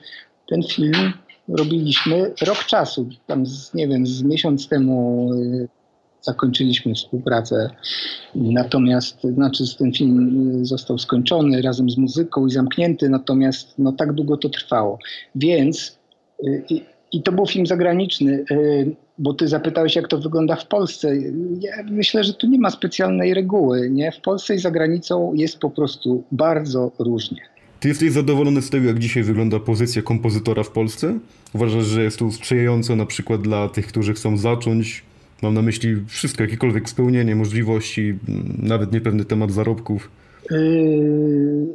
Ten 0.49 0.63
film 0.63 1.13
robiliśmy 1.47 2.31
rok 2.47 2.57
czasu. 2.57 3.09
Tam, 3.27 3.45
z, 3.45 3.73
nie 3.73 3.87
wiem, 3.87 4.07
z 4.07 4.23
miesiąc 4.23 4.67
temu 4.67 5.29
yy, 5.35 5.67
zakończyliśmy 6.21 6.93
współpracę. 6.93 7.69
Natomiast, 8.35 9.21
znaczy, 9.21 9.63
ten 9.77 9.93
film 9.93 10.65
został 10.65 10.97
skończony 10.97 11.61
razem 11.61 11.89
z 11.89 11.97
muzyką 11.97 12.47
i 12.47 12.51
zamknięty, 12.51 13.09
natomiast 13.09 13.73
no, 13.77 13.91
tak 13.91 14.13
długo 14.13 14.37
to 14.37 14.49
trwało. 14.49 14.99
Więc 15.35 15.99
to 17.21 17.31
był 17.31 17.47
film 17.47 17.65
zagraniczny, 17.65 18.45
y, 18.51 18.95
bo 19.17 19.33
ty 19.33 19.47
zapytałeś, 19.47 19.95
jak 19.95 20.07
to 20.07 20.17
wygląda 20.17 20.55
w 20.55 20.67
Polsce. 20.67 21.15
Ja 21.59 21.83
myślę, 21.91 22.23
że 22.23 22.33
tu 22.33 22.47
nie 22.47 22.59
ma 22.59 22.69
specjalnej 22.69 23.33
reguły. 23.33 23.89
Nie? 23.89 24.11
W 24.11 24.21
Polsce 24.21 24.55
i 24.55 24.59
za 24.59 24.71
granicą 24.71 25.33
jest 25.33 25.59
po 25.59 25.69
prostu 25.69 26.23
bardzo 26.31 26.91
różnie. 26.99 27.41
Ty 27.79 27.87
jesteś 27.87 28.11
zadowolony 28.11 28.61
z 28.61 28.69
tego, 28.69 28.87
jak 28.87 28.99
dzisiaj 28.99 29.23
wygląda 29.23 29.59
pozycja 29.59 30.01
kompozytora 30.01 30.63
w 30.63 30.69
Polsce? 30.69 31.19
Uważasz, 31.53 31.85
że 31.85 32.03
jest 32.03 32.19
to 32.19 32.31
sprzyjające 32.31 32.95
na 32.95 33.05
przykład 33.05 33.41
dla 33.41 33.69
tych, 33.69 33.87
którzy 33.87 34.13
chcą 34.13 34.37
zacząć? 34.37 35.03
Mam 35.41 35.53
na 35.53 35.61
myśli 35.61 35.95
wszystko, 36.07 36.43
jakiekolwiek 36.43 36.89
spełnienie 36.89 37.35
możliwości, 37.35 38.19
nawet 38.57 38.91
niepewny 38.91 39.25
temat 39.25 39.51
zarobków. 39.51 40.11
Yy, 40.51 41.67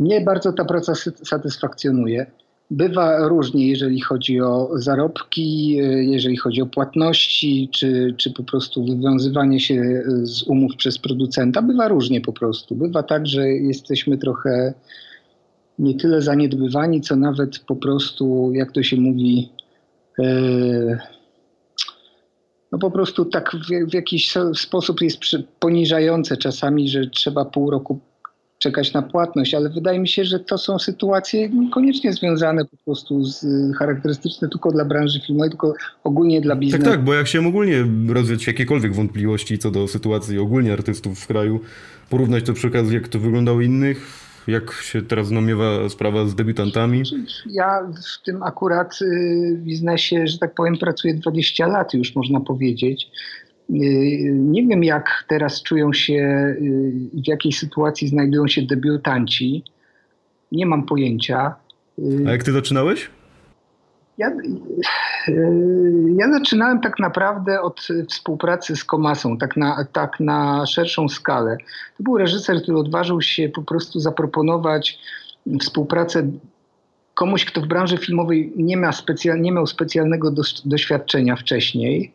mnie 0.00 0.20
bardzo 0.20 0.52
ta 0.52 0.64
praca 0.64 0.92
satysfakcjonuje. 1.24 2.26
Bywa 2.72 3.28
różnie, 3.28 3.68
jeżeli 3.68 4.00
chodzi 4.00 4.40
o 4.40 4.70
zarobki, 4.74 5.68
jeżeli 6.00 6.36
chodzi 6.36 6.62
o 6.62 6.66
płatności, 6.66 7.68
czy, 7.72 8.14
czy 8.16 8.32
po 8.32 8.42
prostu 8.42 8.84
wywiązywanie 8.84 9.60
się 9.60 10.02
z 10.22 10.42
umów 10.42 10.76
przez 10.76 10.98
producenta. 10.98 11.62
Bywa 11.62 11.88
różnie 11.88 12.20
po 12.20 12.32
prostu. 12.32 12.74
Bywa 12.74 13.02
tak, 13.02 13.26
że 13.26 13.48
jesteśmy 13.48 14.18
trochę 14.18 14.74
nie 15.78 15.94
tyle 15.94 16.22
zaniedbywani, 16.22 17.00
co 17.00 17.16
nawet 17.16 17.58
po 17.58 17.76
prostu, 17.76 18.52
jak 18.54 18.72
to 18.72 18.82
się 18.82 18.96
mówi, 18.96 19.52
e, 20.18 20.98
no 22.72 22.78
po 22.78 22.90
prostu 22.90 23.24
tak 23.24 23.56
w, 23.56 23.90
w 23.90 23.94
jakiś 23.94 24.34
sposób 24.54 25.00
jest 25.00 25.18
poniżające 25.60 26.36
czasami, 26.36 26.88
że 26.88 27.06
trzeba 27.06 27.44
pół 27.44 27.70
roku 27.70 28.00
czekać 28.62 28.92
na 28.92 29.02
płatność, 29.02 29.54
ale 29.54 29.70
wydaje 29.70 29.98
mi 29.98 30.08
się, 30.08 30.24
że 30.24 30.40
to 30.40 30.58
są 30.58 30.78
sytuacje 30.78 31.48
niekoniecznie 31.48 32.12
związane 32.12 32.64
po 32.64 32.76
prostu 32.84 33.24
z 33.24 33.46
charakterystyczne 33.76 34.48
tylko 34.48 34.70
dla 34.70 34.84
branży 34.84 35.20
filmowej, 35.26 35.50
tylko 35.50 35.74
ogólnie 36.04 36.40
dla 36.40 36.56
biznesu. 36.56 36.84
Tak, 36.84 36.92
tak, 36.92 37.04
bo 37.04 37.14
jak 37.14 37.26
się 37.26 37.46
ogólnie 37.48 37.84
rozwiać 38.08 38.46
jakiekolwiek 38.46 38.94
wątpliwości 38.94 39.58
co 39.58 39.70
do 39.70 39.88
sytuacji 39.88 40.38
ogólnie 40.38 40.72
artystów 40.72 41.20
w 41.20 41.26
kraju, 41.26 41.60
porównać 42.10 42.44
to 42.44 42.52
przy 42.52 42.66
okazji, 42.66 42.94
jak 42.94 43.08
to 43.08 43.18
wyglądało 43.18 43.60
innych, 43.60 44.22
Jak 44.46 44.72
się 44.72 45.02
teraz 45.02 45.30
namiewa 45.30 45.88
sprawa 45.88 46.26
z 46.26 46.34
debiutantami? 46.34 47.02
Ja 47.50 47.80
w 48.20 48.24
tym 48.24 48.42
akurat 48.42 49.02
y, 49.02 49.56
biznesie, 49.58 50.26
że 50.26 50.38
tak 50.38 50.54
powiem, 50.54 50.78
pracuję 50.78 51.14
20 51.14 51.66
lat 51.66 51.94
już, 51.94 52.14
można 52.14 52.40
powiedzieć. 52.40 53.10
Y, 53.72 54.32
nie 54.34 54.66
wiem, 54.66 54.84
jak 54.84 55.24
teraz 55.28 55.62
czują 55.62 55.92
się, 55.92 56.14
y, 56.14 56.92
w 57.14 57.28
jakiej 57.28 57.52
sytuacji 57.52 58.08
znajdują 58.08 58.48
się 58.48 58.62
debiutanci. 58.62 59.64
Nie 60.52 60.66
mam 60.66 60.86
pojęcia. 60.86 61.54
A 62.26 62.30
jak 62.30 62.44
ty 62.44 62.52
zaczynałeś? 62.52 63.10
Ja, 64.18 64.32
ja 66.16 66.32
zaczynałem 66.32 66.80
tak 66.80 66.98
naprawdę 66.98 67.60
od 67.60 67.88
współpracy 68.08 68.76
z 68.76 68.84
Komasą, 68.84 69.38
tak 69.38 69.56
na, 69.56 69.86
tak 69.92 70.20
na 70.20 70.66
szerszą 70.66 71.08
skalę. 71.08 71.56
To 71.96 72.02
był 72.02 72.18
reżyser, 72.18 72.62
który 72.62 72.78
odważył 72.78 73.22
się 73.22 73.48
po 73.48 73.62
prostu 73.62 74.00
zaproponować 74.00 74.98
współpracę 75.60 76.30
komuś, 77.14 77.44
kto 77.44 77.60
w 77.60 77.66
branży 77.66 77.98
filmowej 77.98 78.52
nie, 78.56 78.76
ma 78.76 78.92
specjal, 78.92 79.40
nie 79.40 79.52
miał 79.52 79.66
specjalnego 79.66 80.30
doświadczenia 80.64 81.36
wcześniej. 81.36 82.12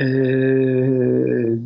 Yy, 0.00 1.58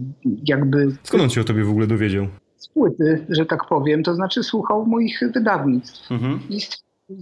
jakby... 0.44 0.88
Skąd 1.02 1.22
on 1.22 1.30
się 1.30 1.40
o 1.40 1.44
tobie 1.44 1.64
w 1.64 1.70
ogóle 1.70 1.86
dowiedział? 1.86 2.26
Z 2.56 2.68
płyty, 2.68 3.26
że 3.28 3.46
tak 3.46 3.68
powiem, 3.68 4.02
to 4.02 4.14
znaczy 4.14 4.42
słuchał 4.42 4.86
moich 4.86 5.20
wydawnictw. 5.34 6.12
Mhm. 6.12 6.40
I 6.50 6.60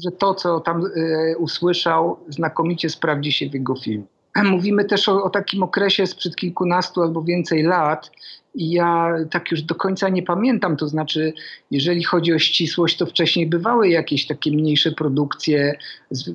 że 0.05 0.11
to, 0.11 0.35
co 0.35 0.61
tam 0.61 0.87
y, 0.87 1.37
usłyszał, 1.39 2.19
znakomicie 2.29 2.91
sprawdzi 2.91 3.33
się 3.33 3.51
w 3.51 3.55
jego 3.55 3.77
filmie. 3.77 4.07
Mówimy 4.45 4.85
też 4.85 5.09
o, 5.09 5.23
o, 5.23 5.31
takim 5.31 5.63
okresie 5.63 6.07
sprzed 6.07 6.37
kilkunastu 6.37 7.03
albo 7.03 7.23
więcej 7.23 7.63
lat 7.63 8.11
i 8.55 8.71
ja 8.71 9.15
tak 9.31 9.51
już 9.51 9.63
do 9.63 9.75
końca 9.75 10.09
nie 10.09 10.23
pamiętam, 10.23 10.77
to 10.77 10.89
znaczy 10.89 11.33
jeżeli 11.71 12.05
chodzi 12.05 12.33
o 12.33 12.39
ścisłość, 12.39 12.97
to 12.97 13.07
wcześniej 13.07 13.47
bywały 13.47 13.89
jakieś 13.89 14.27
takie 14.27 14.51
mniejsze 14.51 14.93
produkcje, 14.93 15.79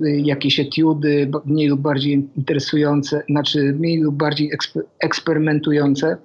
jakieś 0.02 0.60
etiudy 0.60 1.32
mniej 1.46 1.68
lub 1.68 1.82
bardziej 1.82 2.28
interesujące, 2.38 3.24
znaczy 3.30 3.76
mniej 3.80 4.02
lub 4.02 4.16
bardziej 4.16 4.52
eksperymentujące. 5.00 6.18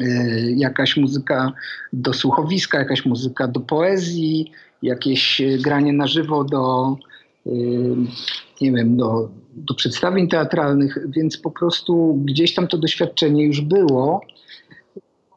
Y, 0.00 0.54
jakaś 0.56 0.96
muzyka 0.96 1.52
do 1.92 2.12
słuchowiska, 2.12 2.78
jakaś 2.78 3.04
muzyka 3.04 3.48
do 3.48 3.60
poezji, 3.60 4.52
jakieś 4.82 5.40
e, 5.40 5.58
granie 5.58 5.92
na 5.92 6.06
żywo 6.06 6.44
do, 6.44 6.88
e, 6.90 7.15
nie 8.60 8.72
wiem, 8.72 8.96
do, 8.96 9.28
do 9.56 9.74
przedstawień 9.74 10.28
teatralnych, 10.28 10.98
więc 11.08 11.38
po 11.38 11.50
prostu 11.50 12.22
gdzieś 12.24 12.54
tam 12.54 12.68
to 12.68 12.78
doświadczenie 12.78 13.46
już 13.46 13.60
było. 13.60 14.20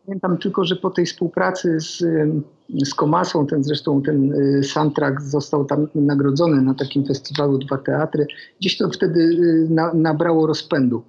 Pamiętam 0.05 0.37
tylko, 0.37 0.65
że 0.65 0.75
po 0.75 0.89
tej 0.89 1.05
współpracy 1.05 1.79
z, 1.79 2.03
z 2.85 2.93
Komasą, 2.93 3.47
ten 3.47 3.63
zresztą 3.63 4.01
ten 4.01 4.33
e, 4.33 4.63
soundtrack 4.63 5.21
został 5.21 5.65
tam 5.65 5.87
nagrodzony 5.95 6.61
na 6.61 6.73
takim 6.73 7.05
festiwalu 7.05 7.57
Dwa 7.57 7.77
Teatry, 7.77 8.27
gdzieś 8.59 8.77
to 8.77 8.89
wtedy 8.89 9.37
na, 9.69 9.93
nabrało 9.93 10.47
rozpędu. 10.47 11.03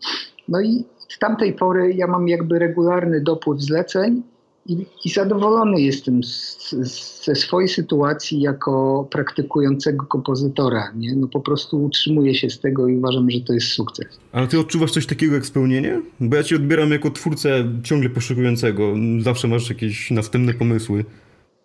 No 0.49 0.61
i 0.61 0.85
z 1.09 1.19
tamtej 1.19 1.53
pory 1.53 1.93
ja 1.93 2.07
mam 2.07 2.29
jakby 2.29 2.59
regularny 2.59 3.21
dopływ 3.21 3.61
zleceń 3.61 4.23
i, 4.71 4.87
i 5.05 5.11
zadowolony 5.11 5.81
jestem 5.81 6.25
z, 6.25 6.59
z, 6.71 7.25
ze 7.25 7.35
swojej 7.35 7.69
sytuacji 7.69 8.41
jako 8.41 9.07
praktykującego 9.11 10.07
kompozytora. 10.07 10.93
Nie? 10.97 11.17
No 11.17 11.29
po 11.29 11.41
prostu 11.41 11.85
utrzymuję 11.85 12.35
się 12.35 12.51
z 12.51 12.61
tego 12.61 12.89
i 12.89 12.97
uważam, 12.97 13.31
że 13.31 13.41
to 13.41 13.53
jest 13.53 13.67
sukces. 13.67 14.21
Ale 14.33 14.47
ty 14.47 14.59
odczuwasz 14.59 14.91
coś 14.91 15.07
takiego 15.07 15.35
jak 15.35 15.47
spełnienie? 15.47 16.03
Bo 16.21 16.37
ja 16.37 16.43
cię 16.43 16.57
odbieram 16.57 16.91
jako 16.91 17.11
twórcę 17.11 17.65
ciągle 17.83 18.11
poszukującego. 18.11 18.95
Zawsze 19.21 19.49
masz 19.49 19.69
jakieś 19.69 20.11
następne 20.11 20.55
pomysły. 20.55 21.05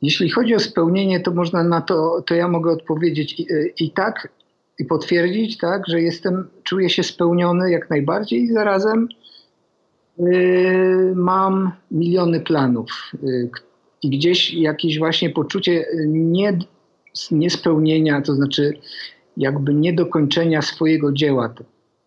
Jeśli 0.01 0.29
chodzi 0.29 0.55
o 0.55 0.59
spełnienie, 0.59 1.19
to 1.19 1.31
można 1.31 1.63
na 1.63 1.81
to, 1.81 2.23
to 2.27 2.35
ja 2.35 2.47
mogę 2.47 2.71
odpowiedzieć 2.71 3.39
i, 3.39 3.47
i 3.79 3.91
tak, 3.91 4.29
i 4.79 4.85
potwierdzić, 4.85 5.57
tak, 5.57 5.81
że 5.87 6.01
jestem, 6.01 6.47
czuję 6.63 6.89
się 6.89 7.03
spełniony 7.03 7.71
jak 7.71 7.89
najbardziej 7.89 8.43
i 8.43 8.53
zarazem 8.53 9.07
mam 11.15 11.71
miliony 11.91 12.39
planów 12.39 13.11
yy, 13.23 13.49
i 14.03 14.09
gdzieś 14.09 14.53
jakieś 14.53 14.99
właśnie 14.99 15.29
poczucie 15.29 15.85
nie, 16.07 16.59
niespełnienia, 17.31 18.21
to 18.21 18.35
znaczy 18.35 18.73
jakby 19.37 19.73
niedokończenia 19.73 20.61
swojego 20.61 21.11
dzieła, 21.11 21.53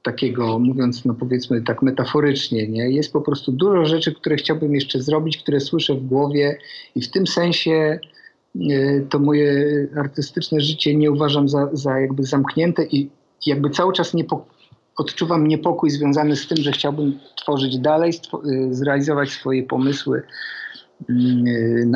takiego 0.03 0.59
mówiąc, 0.59 1.05
no 1.05 1.14
powiedzmy 1.14 1.62
tak 1.62 1.83
metaforycznie, 1.83 2.68
nie? 2.68 2.90
jest 2.90 3.12
po 3.12 3.21
prostu 3.21 3.53
dużo 3.53 3.85
rzeczy, 3.85 4.14
które 4.14 4.37
chciałbym 4.37 4.75
jeszcze 4.75 5.03
zrobić, 5.03 5.38
które 5.38 5.61
słyszę 5.61 5.94
w 5.94 6.07
głowie 6.07 6.59
i 6.94 7.01
w 7.01 7.11
tym 7.11 7.27
sensie 7.27 7.99
to 9.11 9.18
moje 9.18 9.66
artystyczne 9.97 10.61
życie 10.61 10.94
nie 10.94 11.11
uważam 11.11 11.49
za, 11.49 11.68
za 11.73 12.01
jakby 12.01 12.23
zamknięte 12.23 12.85
i 12.85 13.09
jakby 13.47 13.71
cały 13.71 13.92
czas 13.92 14.14
nie, 14.14 14.25
odczuwam 14.99 15.49
niepokój 15.49 15.91
związany 15.91 16.37
z 16.37 16.49
tym, 16.49 16.59
że 16.59 16.73
chciałbym 16.73 17.19
tworzyć 17.37 17.79
dalej, 17.79 18.13
y, 18.47 18.75
zrealizować 18.75 19.31
swoje 19.31 19.63
pomysły, 19.63 20.23
y, 21.11 21.89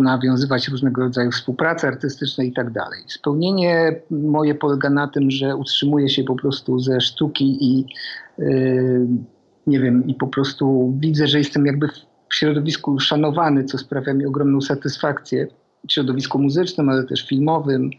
nawiązywać 0.00 0.68
różnego 0.68 1.02
rodzaju 1.02 1.30
współprace 1.30 1.88
artystyczne 1.88 2.46
i 2.46 2.52
tak 2.52 2.70
dalej. 2.70 3.00
Spełnienie 3.06 4.00
moje 4.10 4.54
polega 4.54 4.90
na 4.90 5.08
tym, 5.08 5.30
że 5.30 5.56
utrzymuję 5.56 6.08
się 6.08 6.24
po 6.24 6.36
prostu 6.36 6.78
ze 6.78 7.00
sztuki 7.00 7.58
i 7.60 7.86
y, 8.38 9.06
nie 9.66 9.80
wiem, 9.80 10.06
i 10.06 10.14
po 10.14 10.26
prostu 10.26 10.94
widzę, 11.00 11.26
że 11.26 11.38
jestem 11.38 11.66
jakby 11.66 11.88
w 12.28 12.34
środowisku 12.34 13.00
szanowany, 13.00 13.64
co 13.64 13.78
sprawia 13.78 14.14
mi 14.14 14.26
ogromną 14.26 14.60
satysfakcję. 14.60 15.46
W 15.88 15.92
środowisku 15.92 16.38
muzycznym, 16.38 16.88
ale 16.88 17.04
też 17.04 17.26
filmowym, 17.26 17.90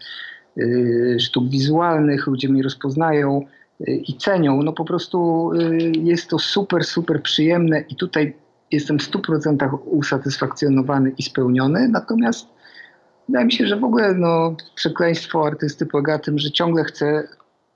sztuk 1.20 1.50
wizualnych, 1.50 2.28
ludzie 2.28 2.50
mnie 2.50 2.64
rozpoznają 2.64 3.46
i 3.88 4.18
cenią. 4.18 4.64
No 4.64 4.74
po 4.74 4.86
prostu 4.86 5.52
y, 5.54 5.92
jest 6.04 6.30
to 6.30 6.40
super, 6.40 6.84
super 6.84 7.22
przyjemne 7.22 7.84
i 7.90 7.96
tutaj 7.96 8.34
jestem 8.72 9.00
w 9.00 9.12
100% 9.12 9.78
usatysfakcjonowany 9.86 11.12
i 11.18 11.24
spełniony. 11.24 11.88
Natomiast 11.88 12.48
wydaje 13.28 13.46
mi 13.46 13.52
się, 13.52 13.68
że 13.68 13.78
w 13.78 13.84
ogóle 13.84 14.14
no, 14.14 14.56
przekleństwo 14.76 15.46
artysty 15.46 15.86
polega 15.86 16.14
na 16.14 16.20
tym, 16.20 16.40
że 16.40 16.52
ciągle 16.52 16.84
chce 16.84 17.28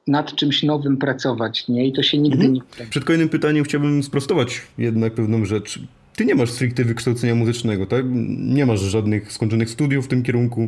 nad 0.08 0.36
czymś 0.36 0.64
nowym 0.64 0.98
pracować, 0.98 1.68
nie? 1.68 1.88
I 1.88 1.94
to 1.94 2.04
się 2.04 2.18
nigdy 2.18 2.46
mhm. 2.46 2.54
nie... 2.54 2.86
Przed 2.90 3.04
kolejnym 3.04 3.30
pytaniem 3.30 3.64
chciałbym 3.64 4.04
sprostować 4.04 4.62
jednak 4.78 5.14
pewną 5.14 5.46
rzecz. 5.46 5.80
Ty 6.16 6.26
nie 6.26 6.36
masz 6.36 6.52
stricte 6.52 6.84
wykształcenia 6.84 7.36
muzycznego, 7.36 7.86
tak? 7.86 8.06
Nie 8.38 8.66
masz 8.66 8.80
żadnych 8.80 9.32
skończonych 9.32 9.70
studiów 9.70 10.06
w 10.06 10.08
tym 10.08 10.24
kierunku? 10.24 10.68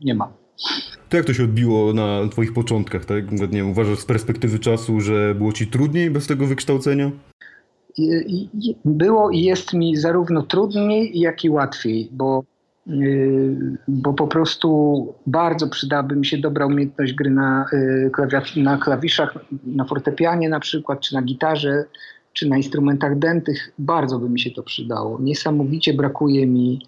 Nie 0.00 0.14
ma. 0.14 0.32
To 1.08 1.16
jak 1.16 1.26
to 1.26 1.34
się 1.34 1.44
odbiło 1.44 1.92
na 1.92 2.28
twoich 2.30 2.52
początkach, 2.52 3.04
tak? 3.04 3.32
Nie 3.32 3.48
wiem, 3.48 3.70
uważasz 3.70 3.98
z 3.98 4.04
perspektywy 4.04 4.58
czasu, 4.58 5.00
że 5.00 5.34
było 5.34 5.52
ci 5.52 5.66
trudniej 5.66 6.10
bez 6.10 6.26
tego 6.26 6.46
wykształcenia? 6.46 7.10
Było 8.84 9.30
i 9.30 9.40
jest 9.42 9.72
mi 9.72 9.96
zarówno 9.96 10.42
trudniej, 10.42 11.18
jak 11.18 11.44
i 11.44 11.50
łatwiej, 11.50 12.08
bo, 12.12 12.44
yy, 12.86 13.56
bo 13.88 14.14
po 14.14 14.26
prostu 14.26 15.14
bardzo 15.26 15.68
przydałaby 15.68 16.16
mi 16.16 16.26
się 16.26 16.38
dobra 16.38 16.66
umiejętność 16.66 17.12
gry 17.12 17.30
na, 17.30 17.66
yy, 18.56 18.62
na 18.62 18.78
klawiszach, 18.78 19.38
na 19.66 19.84
fortepianie 19.84 20.48
na 20.48 20.60
przykład, 20.60 21.00
czy 21.00 21.14
na 21.14 21.22
gitarze, 21.22 21.84
czy 22.32 22.48
na 22.48 22.56
instrumentach 22.56 23.18
dętych. 23.18 23.72
Bardzo 23.78 24.18
by 24.18 24.28
mi 24.28 24.40
się 24.40 24.50
to 24.50 24.62
przydało. 24.62 25.18
Niesamowicie 25.20 25.94
brakuje 25.94 26.46
mi 26.46 26.86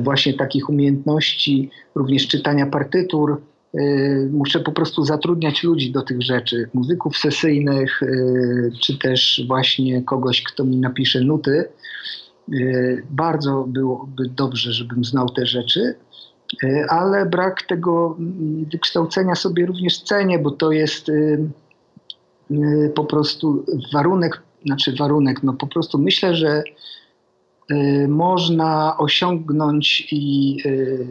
właśnie 0.00 0.34
takich 0.34 0.68
umiejętności, 0.68 1.70
również 1.94 2.28
czytania 2.28 2.66
partytur. 2.66 3.40
Y, 3.74 4.28
muszę 4.32 4.60
po 4.60 4.72
prostu 4.72 5.04
zatrudniać 5.04 5.62
ludzi 5.62 5.92
do 5.92 6.02
tych 6.02 6.22
rzeczy, 6.22 6.68
muzyków 6.74 7.16
sesyjnych, 7.16 8.02
y, 8.02 8.72
czy 8.80 8.98
też 8.98 9.44
właśnie 9.48 10.02
kogoś, 10.02 10.42
kto 10.42 10.64
mi 10.64 10.76
napisze 10.76 11.20
nuty. 11.20 11.64
Y, 12.52 13.02
bardzo 13.10 13.64
byłoby 13.68 14.28
dobrze, 14.28 14.72
żebym 14.72 15.04
znał 15.04 15.28
te 15.28 15.46
rzeczy, 15.46 15.94
ale 16.88 17.26
brak 17.26 17.62
tego 17.62 18.16
mm, 18.18 18.64
wykształcenia 18.72 19.34
sobie 19.34 19.66
również 19.66 20.02
cenię, 20.02 20.38
bo 20.38 20.50
to 20.50 20.72
jest 20.72 21.10
po 22.94 23.04
prostu 23.04 23.64
warunek, 23.92 24.42
znaczy 24.66 24.94
warunek, 24.98 25.42
no 25.42 25.52
po 25.52 25.66
prostu 25.66 25.98
myślę, 25.98 26.34
że 26.34 26.62
można 28.08 28.96
osiągnąć 28.98 30.08
i 30.12 30.56
y, 30.66 31.06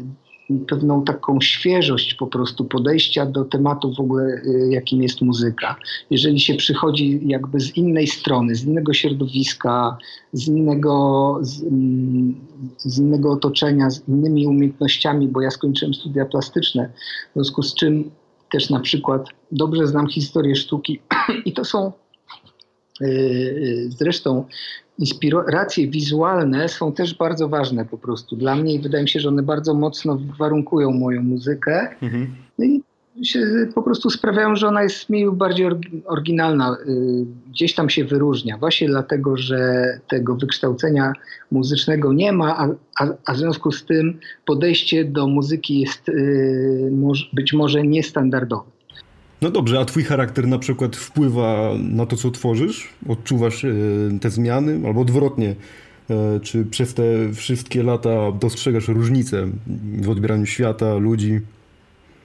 pewną 0.67 1.03
taką 1.03 1.41
świeżość 1.41 2.13
po 2.13 2.27
prostu 2.27 2.65
podejścia 2.65 3.25
do 3.25 3.45
tematu 3.45 3.93
w 3.93 3.99
ogóle, 3.99 4.23
y, 4.23 4.67
jakim 4.71 5.03
jest 5.03 5.21
muzyka. 5.21 5.75
Jeżeli 6.09 6.39
się 6.39 6.55
przychodzi 6.55 7.19
jakby 7.25 7.59
z 7.59 7.77
innej 7.77 8.07
strony, 8.07 8.55
z 8.55 8.65
innego 8.65 8.93
środowiska, 8.93 9.97
z 10.33 10.47
innego, 10.47 11.37
z, 11.41 11.63
mm, 11.63 12.35
z 12.77 12.99
innego 12.99 13.31
otoczenia, 13.31 13.89
z 13.89 14.07
innymi 14.07 14.47
umiejętnościami, 14.47 15.27
bo 15.27 15.41
ja 15.41 15.51
skończyłem 15.51 15.93
studia 15.93 16.25
plastyczne, 16.25 16.89
w 17.29 17.33
związku 17.33 17.63
z 17.63 17.75
czym 17.75 18.11
też 18.51 18.69
na 18.69 18.79
przykład 18.79 19.25
dobrze 19.51 19.87
znam 19.87 20.07
historię 20.07 20.55
sztuki 20.55 20.99
i 21.45 21.53
to 21.53 21.65
są 21.65 21.91
zresztą 23.89 24.45
inspiracje 25.01 25.87
wizualne 25.87 26.69
są 26.69 26.93
też 26.93 27.17
bardzo 27.17 27.49
ważne 27.49 27.85
po 27.85 27.97
prostu 27.97 28.35
dla 28.35 28.55
mnie 28.55 28.73
i 28.73 28.79
wydaje 28.79 29.03
mi 29.03 29.09
się, 29.09 29.19
że 29.19 29.29
one 29.29 29.43
bardzo 29.43 29.73
mocno 29.73 30.17
warunkują 30.39 30.91
moją 30.91 31.21
muzykę. 31.23 31.87
Mhm. 32.01 32.35
No 32.59 32.65
i 32.65 32.81
się 33.23 33.39
po 33.75 33.83
prostu 33.83 34.09
sprawiają, 34.09 34.55
że 34.55 34.67
ona 34.67 34.83
jest 34.83 35.09
mniej 35.09 35.25
lub 35.25 35.37
bardziej 35.37 35.65
oryginalna. 36.05 36.77
Y, 36.87 37.25
gdzieś 37.49 37.75
tam 37.75 37.89
się 37.89 38.05
wyróżnia. 38.05 38.57
Właśnie 38.57 38.87
dlatego, 38.87 39.37
że 39.37 39.83
tego 40.07 40.35
wykształcenia 40.35 41.13
muzycznego 41.51 42.13
nie 42.13 42.31
ma, 42.31 42.57
a, 42.57 42.69
a, 42.99 43.07
a 43.25 43.33
w 43.33 43.37
związku 43.37 43.71
z 43.71 43.85
tym 43.85 44.19
podejście 44.45 45.05
do 45.05 45.27
muzyki 45.27 45.79
jest 45.79 46.09
y, 46.09 46.91
być 47.33 47.53
może 47.53 47.83
niestandardowe. 47.83 48.80
No 49.41 49.49
dobrze, 49.49 49.79
a 49.79 49.85
twój 49.85 50.03
charakter 50.03 50.47
na 50.47 50.59
przykład 50.59 50.95
wpływa 50.95 51.71
na 51.79 52.05
to, 52.05 52.15
co 52.15 52.31
tworzysz? 52.31 52.89
Odczuwasz 53.09 53.65
e, 53.65 53.73
te 54.21 54.29
zmiany? 54.29 54.87
Albo 54.87 55.01
odwrotnie, 55.01 55.55
e, 56.09 56.39
czy 56.39 56.65
przez 56.65 56.93
te 56.93 57.33
wszystkie 57.33 57.83
lata 57.83 58.31
dostrzegasz 58.31 58.87
różnice 58.87 59.47
w 60.01 60.09
odbieraniu 60.09 60.45
świata, 60.45 60.95
ludzi? 60.95 61.39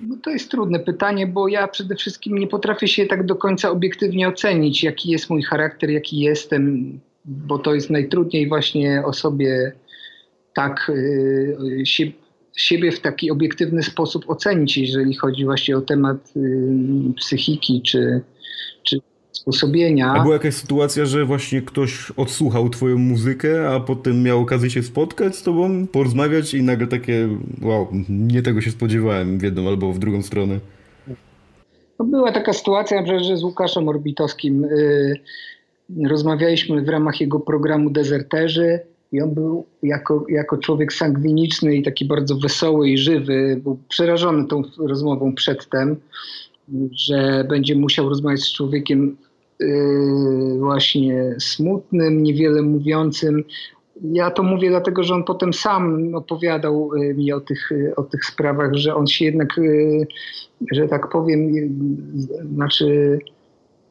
No 0.01 0.17
to 0.23 0.31
jest 0.31 0.51
trudne 0.51 0.79
pytanie, 0.79 1.27
bo 1.27 1.49
ja 1.49 1.69
przede 1.69 1.95
wszystkim 1.95 2.39
nie 2.39 2.47
potrafię 2.47 2.89
się 2.89 3.07
tak 3.07 3.27
do 3.27 3.37
końca 3.37 3.71
obiektywnie 3.71 4.29
ocenić, 4.29 4.85
jaki 4.85 5.11
jest 5.11 5.31
mój 5.31 5.43
charakter, 5.43 5.91
jaki 5.91 6.21
jestem, 6.21 6.93
bo 7.25 7.59
to 7.59 7.75
jest 7.75 7.91
najtrudniej 7.91 8.49
właśnie 8.49 9.03
o 9.07 9.13
sobie 9.13 9.73
tak 10.55 10.93
y, 10.95 11.83
się 11.85 12.07
siebie 12.57 12.93
w 12.93 13.01
taki 13.01 13.31
obiektywny 13.31 13.83
sposób 13.83 14.31
ocenić, 14.31 14.79
jeżeli 14.79 15.15
chodzi 15.15 15.45
właśnie 15.45 15.77
o 15.77 15.81
temat 15.81 16.33
y, 16.37 17.13
psychiki 17.17 17.83
czy, 17.83 18.21
czy 18.83 19.01
sposobienia. 19.33 20.13
A 20.13 20.23
była 20.23 20.35
jakaś 20.35 20.55
sytuacja, 20.55 21.07
że 21.07 21.25
właśnie 21.25 21.63
ktoś 21.63 22.13
odsłuchał 22.17 22.71
twoją 22.71 22.99
muzykę, 22.99 23.71
a 23.71 23.81
potem 23.81 24.23
miał 24.23 24.41
okazję 24.41 24.71
się 24.71 24.83
spotkać 24.83 25.37
z 25.37 25.43
tobą, 25.43 25.87
porozmawiać 25.87 26.55
i 26.55 26.63
nagle 26.63 26.87
takie, 26.87 27.29
wow, 27.63 27.89
nie 28.09 28.43
tego 28.43 28.61
się 28.61 28.71
spodziewałem 28.71 29.39
w 29.39 29.43
jedną 29.43 29.69
albo 29.69 29.93
w 29.93 29.99
drugą 29.99 30.23
stronę. 30.23 30.61
No 31.99 32.05
była 32.05 32.33
taka 32.33 32.53
sytuacja, 32.53 33.07
że 33.07 33.37
z 33.37 33.43
Łukaszem 33.43 33.89
Orbitowskim 33.89 34.65
y, 34.65 35.21
rozmawialiśmy 36.05 36.83
w 36.83 36.89
ramach 36.89 37.21
jego 37.21 37.41
programu 37.41 37.91
Dezerterzy 37.91 38.81
i 39.13 39.23
on 39.23 39.35
był 39.35 39.67
jako, 39.83 40.25
jako 40.29 40.59
człowiek 40.59 40.93
sangwiniczny 40.93 41.77
i 41.77 41.83
taki 41.83 42.05
bardzo 42.05 42.37
wesoły 42.37 42.89
i 42.89 42.99
żywy, 42.99 43.61
był 43.63 43.79
przerażony 43.89 44.47
tą 44.47 44.63
rozmową 44.79 45.35
przedtem, 45.35 45.97
że 46.93 47.47
będzie 47.49 47.77
musiał 47.77 48.09
rozmawiać 48.09 48.41
z 48.41 48.53
człowiekiem 48.53 49.17
yy, 49.61 50.59
właśnie 50.59 51.37
smutnym, 51.41 52.23
niewiele 52.23 52.63
mówiącym. 52.63 53.45
Ja 54.03 54.31
to 54.31 54.43
mówię 54.43 54.69
dlatego, 54.69 55.03
że 55.03 55.15
on 55.15 55.25
potem 55.25 55.53
sam 55.53 56.15
opowiadał 56.15 56.91
yy, 56.95 57.15
mi 57.15 57.33
o 57.33 57.41
tych, 57.41 57.69
yy, 57.71 57.95
o 57.97 58.03
tych 58.03 58.25
sprawach, 58.25 58.75
że 58.75 58.95
on 58.95 59.07
się 59.07 59.25
jednak, 59.25 59.57
yy, 59.57 60.07
że 60.73 60.89
tak 60.89 61.11
powiem, 61.11 61.53
znaczy, 62.55 63.19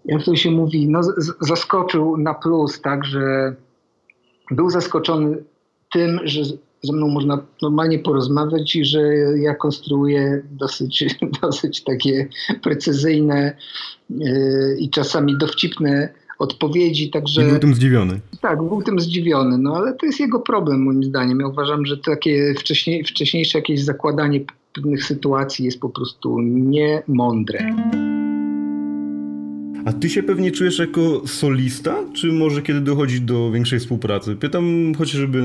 jak 0.06 0.24
to 0.24 0.36
się 0.36 0.52
mówi, 0.52 0.88
no, 0.88 1.02
zaskoczył 1.42 2.18
na 2.18 2.34
plus, 2.34 2.82
tak, 2.82 3.06
że 3.06 3.56
był 4.52 4.70
zaskoczony 4.70 5.38
tym, 5.94 6.20
że 6.24 6.44
ze 6.84 6.94
mną 6.94 7.08
można 7.08 7.42
normalnie 7.62 8.00
porozmawiać 8.00 8.76
i 8.76 8.86
że 8.86 9.02
ja 9.38 9.56
konstruuję 9.56 10.42
dosyć, 10.52 11.06
dosyć 11.42 11.84
takie 11.84 12.28
precyzyjne 12.62 13.58
yy, 14.10 14.78
i 14.80 14.90
czasami 14.90 15.38
dowcipne 15.38 16.10
odpowiedzi. 16.40 17.10
Także, 17.10 17.48
I 17.48 17.50
był 17.50 17.60
tym 17.60 17.76
zdziwiony. 17.76 18.20
Tak, 18.42 18.58
był 18.58 18.82
tym 18.82 19.00
zdziwiony, 19.00 19.58
no 19.58 19.76
ale 19.76 19.94
to 19.94 20.06
jest 20.06 20.20
jego 20.20 20.40
problem 20.40 20.84
moim 20.84 21.04
zdaniem. 21.04 21.40
Ja 21.40 21.48
uważam, 21.48 21.86
że 21.86 21.98
takie 21.98 22.54
wcześniej, 22.60 23.04
wcześniejsze 23.04 23.58
jakieś 23.58 23.84
zakładanie 23.84 24.40
pewnych 24.74 25.04
sytuacji 25.04 25.66
jest 25.66 25.80
po 25.80 25.90
prostu 25.90 26.42
niemądre. 26.42 27.76
A 29.86 29.94
ty 29.94 30.10
się 30.10 30.24
pewnie 30.24 30.52
czujesz 30.52 30.80
jako 30.80 31.28
solista, 31.28 32.04
czy 32.14 32.28
może 32.28 32.62
kiedy 32.62 32.82
dochodzi 32.82 33.22
do 33.22 33.52
większej 33.52 33.80
współpracy? 33.80 34.36
Pytam 34.36 34.94
chociażby, 34.98 35.42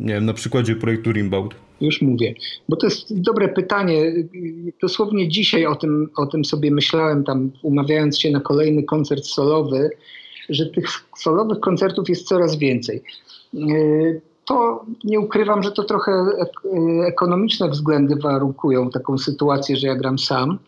nie 0.00 0.14
wiem, 0.14 0.24
na 0.24 0.34
przykładzie 0.34 0.76
projektu 0.76 1.12
Rimbaud. 1.12 1.54
Już 1.80 2.02
mówię, 2.02 2.34
bo 2.68 2.76
to 2.76 2.86
jest 2.86 3.20
dobre 3.20 3.48
pytanie. 3.48 4.12
Dosłownie 4.82 5.28
dzisiaj 5.28 5.66
o 5.66 5.74
tym, 5.74 6.10
o 6.16 6.26
tym 6.26 6.44
sobie 6.44 6.70
myślałem, 6.70 7.24
tam 7.24 7.50
umawiając 7.62 8.18
się 8.18 8.30
na 8.30 8.40
kolejny 8.40 8.82
koncert 8.82 9.24
solowy, 9.24 9.90
że 10.48 10.66
tych 10.66 10.86
solowych 11.16 11.60
koncertów 11.60 12.08
jest 12.08 12.28
coraz 12.28 12.58
więcej. 12.58 13.02
To 14.44 14.84
nie 15.04 15.20
ukrywam, 15.20 15.62
że 15.62 15.72
to 15.72 15.84
trochę 15.84 16.12
ekonomiczne 17.06 17.68
względy 17.68 18.16
warunkują 18.16 18.90
taką 18.90 19.18
sytuację, 19.18 19.76
że 19.76 19.86
ja 19.86 19.94
gram 19.94 20.18
sam, 20.18 20.58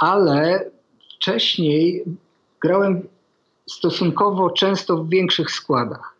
ale 0.00 0.70
wcześniej 1.18 2.04
grałem 2.60 3.02
stosunkowo 3.66 4.50
często 4.50 4.96
w 4.96 5.08
większych 5.08 5.50
składach. 5.50 6.14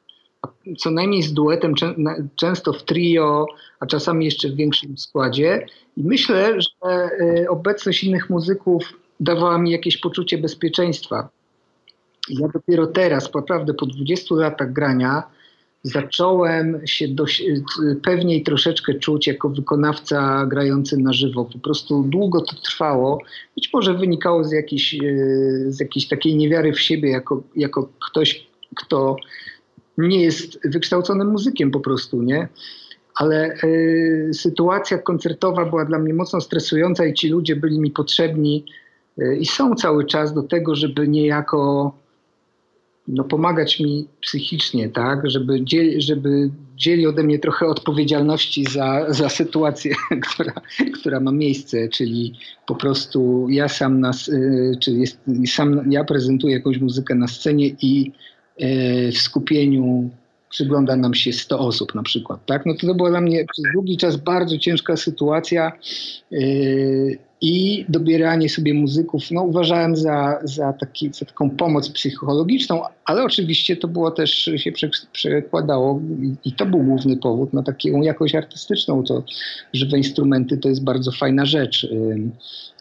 Co 0.79 0.91
najmniej 0.91 1.23
z 1.23 1.33
duetem, 1.33 1.75
często 2.37 2.73
w 2.73 2.83
trio, 2.83 3.47
a 3.81 3.87
czasami 3.87 4.25
jeszcze 4.25 4.49
w 4.49 4.57
większym 4.57 4.99
składzie. 4.99 5.67
I 5.97 6.03
myślę, 6.03 6.61
że 6.61 6.91
e, 6.91 7.49
obecność 7.49 8.05
innych 8.05 8.31
muzyków 8.31 8.83
dawała 9.21 9.59
mi 9.59 9.71
jakieś 9.71 9.99
poczucie 9.99 10.39
bezpieczeństwa. 10.39 11.29
Ja 12.29 12.49
dopiero 12.49 12.87
teraz, 12.87 13.35
naprawdę 13.35 13.75
po 13.75 13.87
20 13.87 14.35
latach 14.35 14.73
grania, 14.73 15.23
zacząłem 15.83 16.87
się 16.87 17.09
dość, 17.09 17.45
pewniej 18.03 18.43
troszeczkę 18.43 18.95
czuć 18.95 19.27
jako 19.27 19.49
wykonawca 19.49 20.47
grający 20.47 20.97
na 20.97 21.13
żywo. 21.13 21.45
Po 21.45 21.59
prostu 21.59 22.03
długo 22.03 22.41
to 22.41 22.57
trwało. 22.57 23.19
Być 23.55 23.71
może 23.73 23.95
wynikało 23.95 24.45
z 24.45 24.53
jakiejś, 24.53 24.95
e, 24.95 24.99
z 25.69 25.81
jakiejś 25.81 26.09
takiej 26.09 26.37
niewiary 26.37 26.73
w 26.73 26.81
siebie, 26.81 27.11
jako, 27.11 27.43
jako 27.57 27.89
ktoś, 28.11 28.47
kto 28.77 29.17
nie 29.99 30.23
jest 30.23 30.69
wykształconym 30.71 31.29
muzykiem 31.29 31.71
po 31.71 31.81
prostu, 31.81 32.23
nie? 32.23 32.49
Ale 33.15 33.55
y, 33.65 34.31
sytuacja 34.33 34.99
koncertowa 34.99 35.65
była 35.65 35.85
dla 35.85 35.99
mnie 35.99 36.15
mocno 36.15 36.41
stresująca 36.41 37.07
i 37.07 37.15
ci 37.15 37.29
ludzie 37.29 37.57
byli 37.57 37.81
mi 37.81 37.91
potrzebni 37.91 38.65
y, 39.19 39.37
i 39.37 39.47
są 39.47 39.75
cały 39.75 40.05
czas 40.05 40.35
do 40.35 40.43
tego, 40.43 40.75
żeby 40.75 41.09
niejako 41.09 41.93
no, 43.09 43.25
pomagać 43.25 43.81
mi 43.81 44.09
psychicznie, 44.21 44.89
tak, 44.89 45.31
żeby, 45.31 45.65
dzieli, 45.65 46.03
żeby 46.03 46.51
dzieli 46.77 47.07
ode 47.07 47.23
mnie 47.23 47.39
trochę 47.39 47.67
odpowiedzialności 47.67 48.65
za, 48.65 49.07
za 49.09 49.29
sytuację, 49.29 49.95
która, 50.27 50.53
która 51.01 51.21
ma 51.21 51.33
miejsce, 51.33 51.89
czyli 51.89 52.35
po 52.67 52.75
prostu 52.75 53.47
ja 53.51 53.69
sam 53.69 54.01
nas, 54.01 54.29
y, 54.29 54.73
czyli 54.81 55.01
jest, 55.01 55.21
sam 55.47 55.93
ja 55.93 56.05
prezentuję 56.05 56.55
jakąś 56.55 56.79
muzykę 56.79 57.15
na 57.15 57.29
scenie 57.29 57.69
i 57.83 58.13
y, 58.63 59.13
w 59.13 59.19
skupieniu 59.19 60.11
przygląda 60.51 60.97
nam 60.97 61.15
się 61.15 61.33
100 61.33 61.59
osób 61.59 61.95
na 61.95 62.03
przykład, 62.03 62.47
tak? 62.47 62.67
No 62.67 62.75
to, 62.75 62.87
to 62.87 62.95
była 62.95 63.11
dla 63.11 63.21
mnie 63.21 63.45
przez 63.53 63.65
długi 63.73 63.97
czas 63.97 64.17
bardzo 64.17 64.59
ciężka 64.59 64.97
sytuacja 64.97 65.73
yy, 66.31 67.19
i 67.41 67.85
dobieranie 67.89 68.49
sobie 68.49 68.75
muzyków, 68.75 69.31
no 69.31 69.43
uważałem 69.43 69.97
za, 69.97 70.39
za, 70.43 70.73
taki, 70.73 71.11
za 71.13 71.27
taką 71.27 71.51
pomoc 71.51 71.89
psychologiczną, 71.89 72.83
ale 73.05 73.25
oczywiście 73.25 73.77
to 73.77 73.89
było 73.89 74.11
też, 74.11 74.51
się 74.57 74.73
przekładało 75.13 76.01
i, 76.45 76.53
to 76.53 76.67
był 76.67 76.83
główny 76.83 77.17
powód 77.17 77.53
na 77.53 77.63
taką 77.63 78.03
jakość 78.03 78.35
artystyczną, 78.35 79.05
to 79.05 79.23
żywe 79.73 79.99
instrumenty 79.99 80.59
to 80.59 80.69
jest 80.69 80.85
bardzo 80.85 81.13
fajna 81.13 81.47
rzecz 81.47 81.89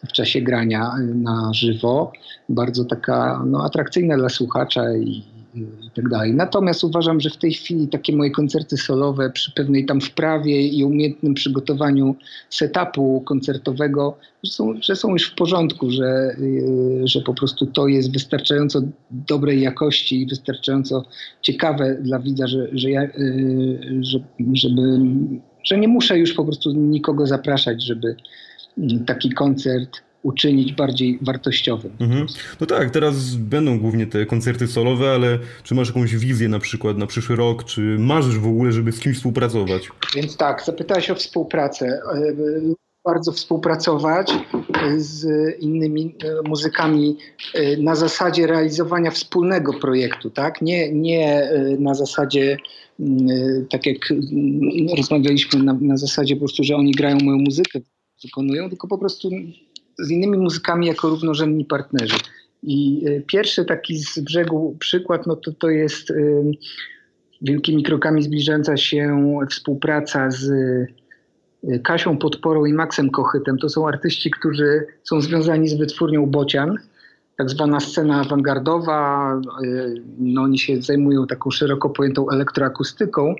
w 0.08 0.12
czasie 0.12 0.40
grania 0.40 0.92
na 1.14 1.50
żywo, 1.54 2.12
bardzo 2.48 2.84
taka 2.84 3.42
no, 3.46 3.64
atrakcyjna 3.64 4.16
dla 4.16 4.28
słuchacza 4.28 4.96
i 4.96 5.37
i 5.54 5.90
tak 5.94 6.08
dalej. 6.08 6.34
Natomiast 6.34 6.84
uważam, 6.84 7.20
że 7.20 7.30
w 7.30 7.36
tej 7.36 7.52
chwili 7.52 7.88
takie 7.88 8.16
moje 8.16 8.30
koncerty 8.30 8.76
solowe 8.76 9.30
przy 9.30 9.52
pewnej 9.52 9.86
tam 9.86 10.00
wprawie 10.00 10.66
i 10.66 10.84
umiejętnym 10.84 11.34
przygotowaniu 11.34 12.16
setupu 12.50 13.20
koncertowego, 13.26 14.18
że 14.44 14.52
są, 14.52 14.74
że 14.80 14.96
są 14.96 15.12
już 15.12 15.30
w 15.30 15.34
porządku, 15.34 15.90
że, 15.90 16.36
y, 16.38 17.02
że 17.04 17.20
po 17.20 17.34
prostu 17.34 17.66
to 17.66 17.88
jest 17.88 18.12
wystarczająco 18.12 18.82
dobrej 19.10 19.60
jakości 19.60 20.22
i 20.22 20.26
wystarczająco 20.26 21.04
ciekawe 21.42 21.94
dla 21.94 22.18
widza, 22.18 22.46
że, 22.46 22.68
że 22.72 22.90
ja, 22.90 23.02
y, 23.02 24.00
że, 24.00 24.18
żeby, 24.52 25.00
że 25.64 25.78
nie 25.78 25.88
muszę 25.88 26.18
już 26.18 26.34
po 26.34 26.44
prostu 26.44 26.72
nikogo 26.72 27.26
zapraszać, 27.26 27.82
żeby 27.82 28.16
taki 29.06 29.30
koncert 29.30 30.07
uczynić 30.28 30.72
bardziej 30.72 31.18
wartościowym. 31.22 31.92
Mhm. 32.00 32.26
No 32.60 32.66
tak, 32.66 32.90
teraz 32.90 33.34
będą 33.34 33.78
głównie 33.78 34.06
te 34.06 34.26
koncerty 34.26 34.66
solowe, 34.66 35.10
ale 35.10 35.38
czy 35.62 35.74
masz 35.74 35.88
jakąś 35.88 36.16
wizję 36.16 36.48
na 36.48 36.58
przykład 36.58 36.98
na 36.98 37.06
przyszły 37.06 37.36
rok, 37.36 37.64
czy 37.64 37.80
marzysz 37.98 38.38
w 38.38 38.46
ogóle, 38.46 38.72
żeby 38.72 38.92
z 38.92 39.00
kimś 39.00 39.16
współpracować? 39.16 39.88
Więc 40.14 40.36
tak, 40.36 40.64
zapytałeś 40.64 41.10
o 41.10 41.14
współpracę. 41.14 42.00
bardzo 43.04 43.32
współpracować 43.32 44.32
z 44.96 45.26
innymi 45.60 46.14
muzykami 46.44 47.16
na 47.78 47.94
zasadzie 47.94 48.46
realizowania 48.46 49.10
wspólnego 49.10 49.72
projektu, 49.80 50.30
tak? 50.30 50.62
Nie, 50.62 50.92
nie 50.92 51.50
na 51.78 51.94
zasadzie 51.94 52.56
tak 53.70 53.86
jak 53.86 53.98
rozmawialiśmy 54.96 55.62
na, 55.62 55.72
na 55.72 55.96
zasadzie 55.96 56.36
po 56.36 56.40
prostu, 56.40 56.64
że 56.64 56.76
oni 56.76 56.92
grają 56.92 57.18
moją 57.18 57.38
muzykę, 57.38 57.80
wykonują, 58.24 58.68
tylko 58.68 58.88
po 58.88 58.98
prostu 58.98 59.30
z 59.98 60.10
innymi 60.10 60.38
muzykami 60.38 60.86
jako 60.86 61.08
równorzędni 61.08 61.64
partnerzy. 61.64 62.16
I 62.62 63.04
pierwszy 63.26 63.64
taki 63.64 63.98
z 63.98 64.18
brzegu 64.18 64.76
przykład, 64.78 65.26
no 65.26 65.36
to 65.36 65.52
to 65.52 65.70
jest 65.70 66.12
wielkimi 67.42 67.82
krokami 67.82 68.22
zbliżająca 68.22 68.76
się 68.76 69.38
współpraca 69.50 70.30
z 70.30 70.44
y, 70.48 71.80
Kasią 71.84 72.18
Podporą 72.18 72.64
i 72.64 72.72
Maxem 72.72 73.10
Kochytem. 73.10 73.58
To 73.58 73.68
są 73.68 73.88
artyści, 73.88 74.30
którzy 74.30 74.86
są 75.04 75.20
związani 75.20 75.68
z 75.68 75.74
wytwórnią 75.74 76.26
Bocian, 76.26 76.76
tak 77.36 77.50
zwana 77.50 77.80
scena 77.80 78.20
awangardowa. 78.20 79.32
Y, 79.64 80.02
no, 80.18 80.42
oni 80.42 80.58
się 80.58 80.82
zajmują 80.82 81.26
taką 81.26 81.50
szeroko 81.50 81.90
pojętą 81.90 82.30
elektroakustyką. 82.30 83.34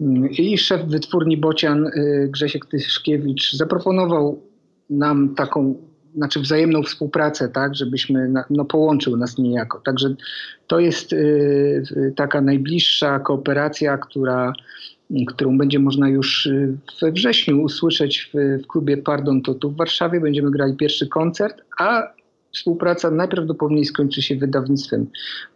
Y, 0.00 0.04
I 0.28 0.58
szef 0.58 0.86
wytwórni 0.86 1.36
Bocian, 1.36 1.90
Grzesiek 2.28 2.66
Tyszkiewicz, 2.66 3.52
zaproponował 3.52 4.40
nam 4.90 5.34
taką 5.34 5.74
znaczy 6.16 6.40
wzajemną 6.40 6.82
współpracę, 6.82 7.48
tak, 7.48 7.74
żebyśmy, 7.74 8.32
no 8.50 8.64
połączył 8.64 9.16
nas 9.16 9.38
niejako. 9.38 9.80
Także 9.84 10.14
to 10.66 10.80
jest 10.80 11.12
y, 11.12 12.12
taka 12.16 12.40
najbliższa 12.40 13.18
kooperacja, 13.18 13.98
która, 13.98 14.52
którą 15.26 15.58
będzie 15.58 15.78
można 15.78 16.08
już 16.08 16.46
y, 16.46 16.76
we 17.02 17.12
wrześniu 17.12 17.62
usłyszeć 17.62 18.30
w, 18.34 18.62
w 18.64 18.66
klubie 18.66 18.96
Pardon 18.96 19.42
to 19.42 19.54
tu 19.54 19.70
w 19.70 19.76
Warszawie. 19.76 20.20
Będziemy 20.20 20.50
grali 20.50 20.76
pierwszy 20.76 21.08
koncert, 21.08 21.62
a 21.78 22.12
współpraca 22.54 23.10
najprawdopodobniej 23.10 23.84
skończy 23.84 24.22
się 24.22 24.36
wydawnictwem 24.36 25.06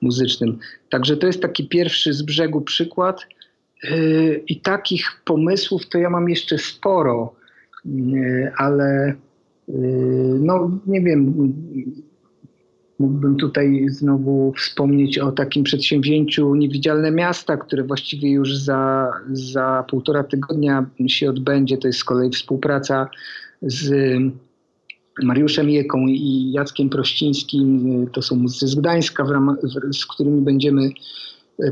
muzycznym. 0.00 0.58
Także 0.90 1.16
to 1.16 1.26
jest 1.26 1.42
taki 1.42 1.68
pierwszy 1.68 2.12
z 2.12 2.22
brzegu 2.22 2.60
przykład. 2.60 3.26
Y, 3.84 4.44
I 4.48 4.60
takich 4.60 5.20
pomysłów 5.24 5.88
to 5.88 5.98
ja 5.98 6.10
mam 6.10 6.28
jeszcze 6.28 6.58
sporo, 6.58 7.34
ale 8.56 9.14
no, 10.38 10.70
nie 10.86 11.00
wiem, 11.00 11.34
mógłbym 12.98 13.36
tutaj 13.36 13.86
znowu 13.88 14.52
wspomnieć 14.52 15.18
o 15.18 15.32
takim 15.32 15.64
przedsięwzięciu 15.64 16.54
Niewidzialne 16.54 17.10
Miasta, 17.10 17.56
które 17.56 17.84
właściwie 17.84 18.30
już 18.30 18.56
za, 18.56 19.10
za 19.32 19.84
półtora 19.90 20.24
tygodnia 20.24 20.86
się 21.06 21.30
odbędzie. 21.30 21.78
To 21.78 21.88
jest 21.88 21.98
z 21.98 22.04
kolei 22.04 22.30
współpraca 22.30 23.08
z 23.62 23.92
Mariuszem 25.22 25.70
Jeką 25.70 26.06
i 26.06 26.52
Jackiem 26.52 26.88
Prościńskim. 26.88 28.06
To 28.12 28.22
są 28.22 28.36
muzycy 28.36 28.68
z 28.68 28.74
Gdańska, 28.74 29.24
ramach, 29.24 29.56
z 29.92 30.06
którymi 30.06 30.40
będziemy 30.40 30.90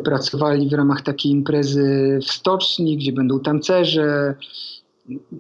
pracowali 0.05 0.69
w 0.69 0.73
ramach 0.73 1.03
takiej 1.03 1.33
imprezy 1.33 2.19
w 2.23 2.31
stoczni, 2.31 2.97
gdzie 2.97 3.13
będą 3.13 3.41
tancerze, 3.41 4.35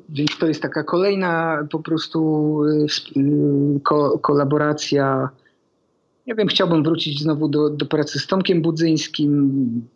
więc 0.08 0.38
to 0.38 0.46
jest 0.46 0.62
taka 0.62 0.82
kolejna 0.82 1.66
po 1.70 1.78
prostu 1.78 2.60
y, 2.64 2.86
y, 3.16 3.80
ko 3.82 4.18
kolaboracja. 4.18 5.28
Nie 6.26 6.34
wiem, 6.34 6.48
chciałbym 6.48 6.82
wrócić 6.82 7.22
znowu 7.22 7.48
do, 7.48 7.70
do 7.70 7.86
pracy 7.86 8.18
z 8.18 8.26
Tomkiem 8.26 8.62
Budzyńskim. 8.62 9.88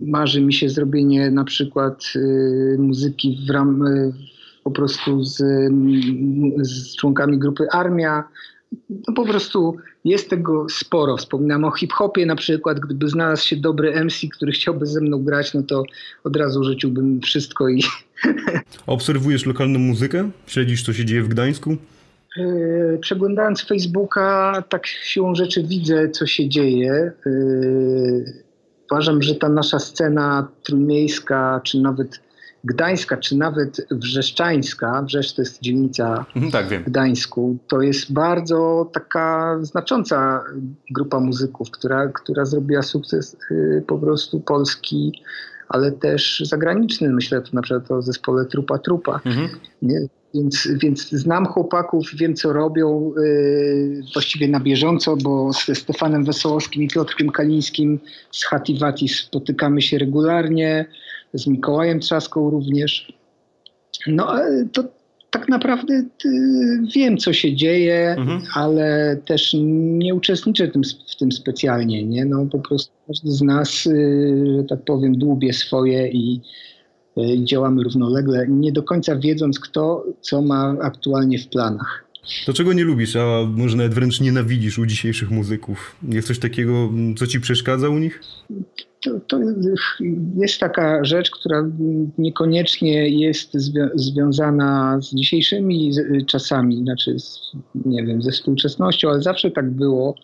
Marzy 0.00 0.40
mi 0.40 0.52
się 0.52 0.68
zrobienie 0.68 1.30
na 1.30 1.44
przykład 1.44 2.04
y, 2.16 2.76
muzyki 2.78 3.44
w 3.48 3.50
ram, 3.50 3.84
po 4.64 4.70
prostu 4.70 5.24
z, 5.24 5.36
z 6.62 6.96
członkami 6.96 7.38
grupy 7.38 7.66
Armia. 7.70 8.24
No 9.08 9.14
po 9.14 9.26
prostu 9.26 9.76
jest 10.04 10.30
tego 10.30 10.66
sporo. 10.70 11.16
Wspominam 11.16 11.64
o 11.64 11.70
hip-hopie 11.70 12.26
na 12.26 12.36
przykład. 12.36 12.80
Gdyby 12.80 13.08
znalazł 13.08 13.46
się 13.46 13.56
dobry 13.56 14.04
MC, 14.04 14.28
który 14.32 14.52
chciałby 14.52 14.86
ze 14.86 15.00
mną 15.00 15.24
grać, 15.24 15.54
no 15.54 15.62
to 15.62 15.84
od 16.24 16.36
razu 16.36 16.64
rzuciłbym 16.64 17.20
wszystko 17.20 17.68
i... 17.68 17.82
Obserwujesz 18.86 19.46
lokalną 19.46 19.78
muzykę? 19.78 20.30
Śledzisz, 20.46 20.82
co 20.82 20.92
się 20.92 21.04
dzieje 21.04 21.22
w 21.22 21.28
Gdańsku? 21.28 21.76
Yy, 22.36 22.98
przeglądając 23.00 23.62
Facebooka, 23.62 24.62
tak 24.68 24.86
siłą 24.86 25.34
rzeczy 25.34 25.62
widzę, 25.62 26.10
co 26.10 26.26
się 26.26 26.48
dzieje. 26.48 27.12
Yy, 27.26 28.42
uważam, 28.90 29.22
że 29.22 29.34
ta 29.34 29.48
nasza 29.48 29.78
scena 29.78 30.48
trójmiejska, 30.62 31.60
czy 31.64 31.80
nawet 31.80 32.20
Gdańska, 32.64 33.16
czy 33.16 33.36
nawet 33.36 33.86
Wrzeszczańska, 33.90 35.02
Wrzesz 35.02 35.34
to 35.34 35.42
jest 35.42 35.62
dzielnica 35.62 36.24
mhm, 36.36 36.52
tak, 36.52 36.66
w 36.66 36.84
Gdańsku, 36.84 37.58
to 37.68 37.80
jest 37.80 38.12
bardzo 38.12 38.90
taka 38.92 39.58
znacząca 39.62 40.44
grupa 40.90 41.20
muzyków, 41.20 41.70
która, 41.70 42.08
która 42.08 42.44
zrobiła 42.44 42.82
sukces 42.82 43.36
y, 43.50 43.84
po 43.86 43.98
prostu 43.98 44.40
polski, 44.40 45.22
ale 45.68 45.92
też 45.92 46.42
zagraniczny. 46.44 47.12
Myślę 47.12 47.40
tu 47.40 47.56
na 47.56 47.62
przykład 47.62 47.90
o 47.90 48.02
zespole 48.02 48.44
Trupa 48.44 48.78
Trupa. 48.78 49.20
Mhm. 49.24 49.48
Więc, 50.34 50.68
więc 50.76 51.08
znam 51.10 51.46
chłopaków, 51.46 52.10
wiem 52.14 52.34
co 52.34 52.52
robią 52.52 53.12
yy, 53.16 54.02
właściwie 54.12 54.48
na 54.48 54.60
bieżąco, 54.60 55.16
bo 55.16 55.50
ze 55.66 55.74
Stefanem 55.74 56.24
Wesołowskim 56.24 56.82
i 56.82 56.88
Piotrkiem 56.88 57.30
Kalińskim 57.30 58.00
z 58.30 58.44
Hativati 58.44 59.08
spotykamy 59.08 59.82
się 59.82 59.98
regularnie 59.98 60.86
z 61.34 61.46
Mikołajem 61.46 62.00
Trzaską 62.00 62.50
również. 62.50 63.12
No 64.06 64.32
to 64.72 64.84
tak 65.30 65.48
naprawdę 65.48 65.94
y, 65.94 66.82
wiem, 66.94 67.18
co 67.18 67.32
się 67.32 67.56
dzieje, 67.56 68.14
mhm. 68.18 68.42
ale 68.54 69.16
też 69.26 69.56
nie 69.58 70.14
uczestniczę 70.14 70.68
w 70.68 70.72
tym, 70.72 70.82
w 71.12 71.16
tym 71.16 71.32
specjalnie. 71.32 72.04
Nie? 72.04 72.24
No, 72.24 72.46
po 72.46 72.58
prostu 72.58 72.92
każdy 73.06 73.30
z 73.30 73.42
nas, 73.42 73.86
y, 73.86 74.56
że 74.56 74.64
tak 74.64 74.84
powiem, 74.84 75.18
dłubie 75.18 75.52
swoje 75.52 76.08
i 76.08 76.40
działamy 77.44 77.82
równolegle, 77.82 78.46
nie 78.48 78.72
do 78.72 78.82
końca 78.82 79.16
wiedząc, 79.16 79.60
kto 79.60 80.04
co 80.20 80.42
ma 80.42 80.76
aktualnie 80.82 81.38
w 81.38 81.48
planach. 81.48 82.04
To 82.46 82.52
czego 82.52 82.72
nie 82.72 82.84
lubisz, 82.84 83.16
a 83.16 83.26
może 83.56 83.76
nawet 83.76 83.94
wręcz 83.94 84.20
nienawidzisz 84.20 84.78
u 84.78 84.86
dzisiejszych 84.86 85.30
muzyków? 85.30 85.96
Jest 86.08 86.28
coś 86.28 86.38
takiego, 86.38 86.90
co 87.16 87.26
ci 87.26 87.40
przeszkadza 87.40 87.88
u 87.88 87.98
nich? 87.98 88.20
To, 89.02 89.20
to 89.20 89.38
jest 90.36 90.60
taka 90.60 91.04
rzecz, 91.04 91.30
która 91.30 91.64
niekoniecznie 92.18 93.08
jest 93.08 93.54
zwią 93.54 93.88
związana 93.94 94.98
z 95.00 95.14
dzisiejszymi 95.14 95.92
czasami, 96.26 96.76
znaczy 96.76 97.18
z, 97.18 97.52
nie 97.74 98.04
wiem, 98.04 98.22
ze 98.22 98.30
współczesnością, 98.30 99.10
ale 99.10 99.22
zawsze 99.22 99.50
tak 99.50 99.70
było 99.70 100.14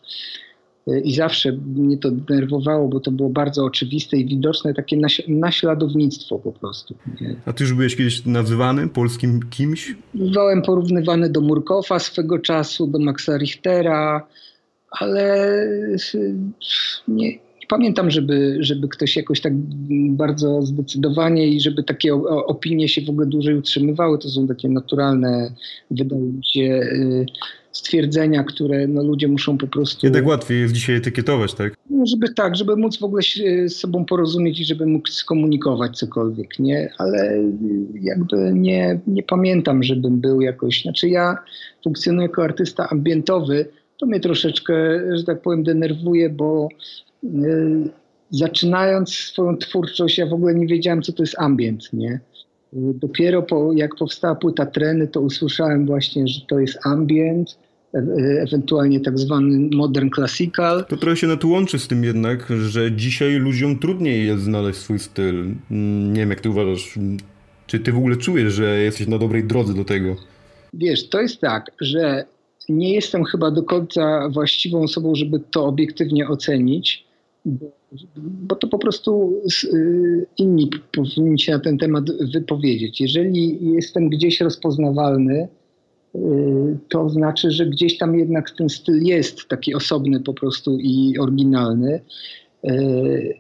i 1.05 1.15
zawsze 1.15 1.53
mnie 1.53 1.99
to 1.99 2.11
denerwowało, 2.11 2.89
bo 2.89 3.01
to 3.01 3.11
było 3.11 3.31
bardzo 3.31 3.65
oczywiste 3.65 4.17
i 4.17 4.27
widoczne, 4.27 4.75
takie 4.75 4.97
naśladownictwo 5.29 6.39
po 6.39 6.53
prostu. 6.53 6.95
Nie? 7.21 7.37
A 7.47 7.53
ty 7.53 7.65
już 7.65 7.73
byłeś 7.73 7.97
kiedyś 7.97 8.27
nazywany 8.27 8.89
polskim 8.89 9.41
kimś? 9.51 9.95
Byłem 10.15 10.63
porównywany 10.63 11.31
do 11.31 11.41
Murkowa 11.41 11.99
swego 11.99 12.39
czasu, 12.39 12.87
do 12.87 12.99
Maxa 12.99 13.37
Richtera, 13.37 14.27
ale 14.91 15.49
nie, 17.09 17.39
nie 17.39 17.48
pamiętam, 17.69 18.11
żeby, 18.11 18.57
żeby 18.61 18.89
ktoś 18.89 19.17
jakoś 19.17 19.41
tak 19.41 19.53
bardzo 20.11 20.63
zdecydowanie 20.63 21.49
i 21.49 21.61
żeby 21.61 21.83
takie 21.83 22.15
opinie 22.47 22.89
się 22.89 23.03
w 23.03 23.11
ogóle 23.11 23.27
dłużej 23.27 23.55
utrzymywały. 23.55 24.19
To 24.19 24.29
są 24.29 24.47
takie 24.47 24.69
naturalne, 24.69 25.53
wydaje 25.91 26.23
mi 26.23 26.45
się, 26.45 26.61
y, 26.61 27.27
stwierdzenia, 27.73 28.45
które 28.45 28.87
no, 28.87 29.03
ludzie 29.03 29.29
muszą 29.29 29.59
po 29.59 29.67
prostu... 29.67 30.07
Jednak 30.07 30.27
łatwiej 30.27 30.61
jest 30.61 30.75
dzisiaj 30.75 30.97
etykietować, 30.97 31.55
tak? 31.55 31.75
No, 31.91 32.07
żeby 32.07 32.35
tak, 32.35 32.57
żeby 32.57 32.77
móc 32.77 32.99
w 32.99 33.05
ogóle 33.05 33.23
się 33.23 33.69
z 33.69 33.77
sobą 33.77 34.05
porozumieć 34.05 34.61
i 34.61 34.65
żeby 34.65 34.87
mógł 34.87 35.09
skomunikować 35.09 35.99
cokolwiek, 35.99 36.59
nie? 36.59 36.93
Ale 36.99 37.43
jakby 38.01 38.53
nie, 38.55 39.01
nie 39.07 39.23
pamiętam, 39.23 39.83
żebym 39.83 40.21
był 40.21 40.41
jakoś... 40.41 40.83
Znaczy 40.83 41.09
ja 41.09 41.39
funkcjonuję 41.85 42.27
jako 42.27 42.45
artysta 42.45 42.89
ambientowy, 42.91 43.67
to 43.99 44.07
mnie 44.07 44.21
troszeczkę, 44.21 44.75
że 45.17 45.25
tak 45.25 45.43
powiem, 45.43 45.63
denerwuje, 45.63 46.31
bo 46.31 46.69
zaczynając 48.31 49.15
swoją 49.15 49.57
twórczość, 49.57 50.19
ja 50.19 50.27
w 50.27 50.33
ogóle 50.33 50.55
nie 50.55 50.67
wiedziałem, 50.67 51.03
co 51.03 51.13
to 51.13 51.23
jest 51.23 51.39
ambient, 51.39 51.93
nie? 51.93 52.21
Dopiero 52.73 53.43
po, 53.43 53.73
jak 53.73 53.97
powstała 53.97 54.35
płyta 54.35 54.67
Treny, 54.67 55.09
to 55.09 55.21
usłyszałem 55.21 55.87
właśnie, 55.87 56.29
że 56.29 56.41
to 56.49 56.59
jest 56.59 56.79
ambient, 56.87 57.59
e 57.95 58.43
ewentualnie 58.43 59.01
tak 59.01 59.19
zwany 59.19 59.69
modern 59.77 60.11
classical. 60.15 60.85
To 60.89 60.97
trochę 60.97 61.17
się 61.17 61.27
na 61.27 61.37
to 61.37 61.49
łączy 61.49 61.79
z 61.79 61.89
tym 61.89 62.05
jednak, 62.05 62.53
że 62.69 62.93
dzisiaj 62.93 63.33
ludziom 63.33 63.79
trudniej 63.79 64.27
jest 64.27 64.43
znaleźć 64.43 64.79
swój 64.79 64.99
styl. 64.99 65.55
Mm, 65.71 66.13
nie 66.13 66.21
wiem, 66.21 66.31
jak 66.31 66.41
ty 66.41 66.51
uważasz, 66.51 66.99
czy 67.67 67.81
ty 67.81 67.93
w 67.93 67.97
ogóle 67.97 68.17
czujesz, 68.17 68.53
że 68.53 68.79
jesteś 68.79 69.07
na 69.07 69.19
dobrej 69.19 69.45
drodze 69.45 69.75
do 69.75 69.85
tego? 69.85 70.17
Wiesz, 70.75 71.09
to 71.09 71.21
jest 71.21 71.41
tak, 71.41 71.71
że 71.81 72.25
nie 72.69 72.95
jestem 72.95 73.25
chyba 73.25 73.51
do 73.51 73.63
końca 73.63 74.29
właściwą 74.29 74.83
osobą, 74.83 75.15
żeby 75.15 75.41
to 75.51 75.67
obiektywnie 75.67 76.29
ocenić, 76.29 77.08
bo 78.25 78.57
to 78.57 78.69
po 78.69 78.79
prostu 78.79 79.43
y, 79.65 80.27
inni 80.39 80.71
powinni 80.97 81.41
się 81.41 81.53
na 81.53 81.59
ten 81.59 81.79
temat 81.79 82.05
wypowiedzieć. 82.33 83.01
Jeżeli 83.01 83.59
jestem 83.73 84.09
gdzieś 84.09 84.41
rozpoznawalny, 84.41 85.49
y, 86.15 86.19
to 86.89 87.11
znaczy, 87.11 87.51
że 87.51 87.67
gdzieś 87.67 87.99
tam 87.99 88.19
jednak 88.19 88.51
ten 88.51 88.69
styl 88.69 89.03
jest 89.03 89.49
taki 89.49 89.75
osobny 89.75 90.21
po 90.21 90.35
prostu 90.35 90.79
i 90.81 91.19
oryginalny. 91.19 92.01
Y, 92.65 93.35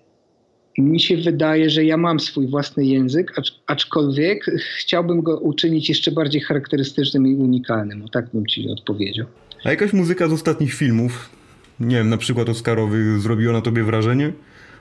mi 0.78 1.00
się 1.00 1.16
wydaje, 1.16 1.70
że 1.70 1.84
ja 1.84 1.96
mam 1.96 2.20
swój 2.20 2.46
własny 2.46 2.86
język, 2.86 3.34
aczkolwiek 3.66 4.44
chciałbym 4.78 5.22
go 5.22 5.38
uczynić 5.38 5.88
jeszcze 5.88 6.12
bardziej 6.12 6.40
charakterystycznym 6.40 7.26
i 7.26 7.34
unikalnym. 7.34 8.04
O 8.04 8.08
tak 8.08 8.28
bym 8.34 8.46
ci 8.46 8.68
odpowiedział. 8.68 9.26
A 9.64 9.70
jakaś 9.70 9.92
muzyka 9.92 10.28
z 10.28 10.32
ostatnich 10.32 10.74
filmów, 10.74 11.37
nie 11.80 11.96
wiem, 11.96 12.08
na 12.08 12.16
przykład 12.16 12.48
Oscarowych, 12.48 13.20
zrobiła 13.20 13.52
na 13.52 13.60
tobie 13.60 13.84
wrażenie? 13.84 14.32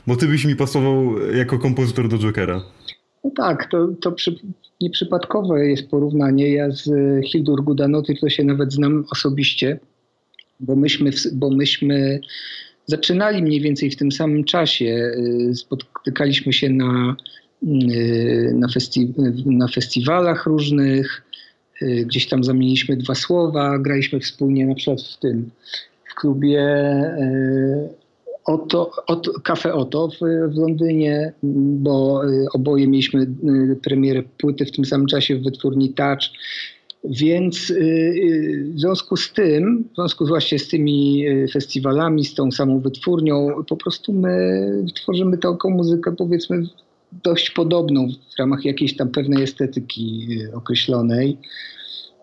Bo 0.08 0.16
ty 0.16 0.28
byś 0.28 0.46
mi 0.46 0.56
pasował 0.56 1.20
jako 1.32 1.60
kompozytor 1.60 2.10
do 2.10 2.18
Jokera. 2.18 2.62
No 3.24 3.32
tak, 3.36 3.72
to, 3.72 3.88
to 4.02 4.12
przy, 4.12 4.36
nieprzypadkowe 4.82 5.68
jest 5.68 5.90
porównanie. 5.90 6.54
Ja 6.54 6.72
z 6.72 6.90
Hildur 7.26 7.64
Gudanoty 7.64 8.16
to 8.22 8.30
się 8.30 8.44
nawet 8.44 8.74
znam 8.74 9.06
osobiście, 9.12 9.80
bo 10.60 10.76
myśmy, 10.76 11.12
bo 11.34 11.50
myśmy 11.50 12.20
zaczynali 12.86 13.44
mniej 13.44 13.62
więcej 13.62 13.92
w 13.92 13.96
tym 13.96 14.12
samym 14.12 14.44
czasie. 14.44 15.12
Y, 15.50 15.56
spotykaliśmy 15.56 16.54
się 16.54 16.70
na, 16.70 17.16
y, 17.64 18.54
na, 18.56 18.68
festi 18.68 19.14
na 19.46 19.68
festiwalach 19.68 20.46
różnych, 20.46 21.24
gdzieś 21.82 22.28
tam 22.28 22.44
zamieniliśmy 22.44 22.98
dwa 22.98 23.16
słowa, 23.16 23.80
graliśmy 23.80 24.20
wspólnie 24.20 24.68
na 24.68 24.76
przykład 24.76 25.02
w 25.02 25.20
tym 25.20 25.50
klubie 26.20 26.66
Oto, 28.46 28.92
Oto, 29.08 29.32
Cafe 29.44 29.74
Oto 29.74 30.08
w, 30.08 30.18
w, 30.54 30.58
Londynie, 30.58 31.34
bo 31.44 32.22
oboje 32.54 32.88
mieliśmy 32.88 33.28
premierę 33.84 34.24
płyty 34.38 34.66
w 34.66 34.72
tym 34.72 34.86
samym 34.86 35.08
czasie 35.08 35.36
w 35.36 35.44
wytwórni 35.44 35.94
Touch. 35.94 36.20
Więc 37.04 37.74
w 38.76 38.80
związku 38.80 39.18
z 39.18 39.34
tym, 39.34 39.84
w 39.92 39.96
związku 39.96 40.26
właśnie 40.26 40.60
z 40.60 40.68
tymi 40.68 41.26
festiwalami, 41.54 42.26
z 42.26 42.34
tą 42.34 42.52
samą 42.52 42.80
wytwórnią, 42.80 43.64
po 43.70 43.78
prostu 43.78 44.14
my 44.14 44.70
tworzymy 44.96 45.38
taką 45.38 45.70
muzykę 45.70 46.16
powiedzmy 46.16 46.64
dość 47.24 47.52
podobną 47.52 48.08
w 48.36 48.40
ramach 48.40 48.66
jakiejś 48.66 48.96
tam 48.96 49.10
pewnej 49.10 49.44
estetyki 49.44 50.28
określonej. 50.54 51.38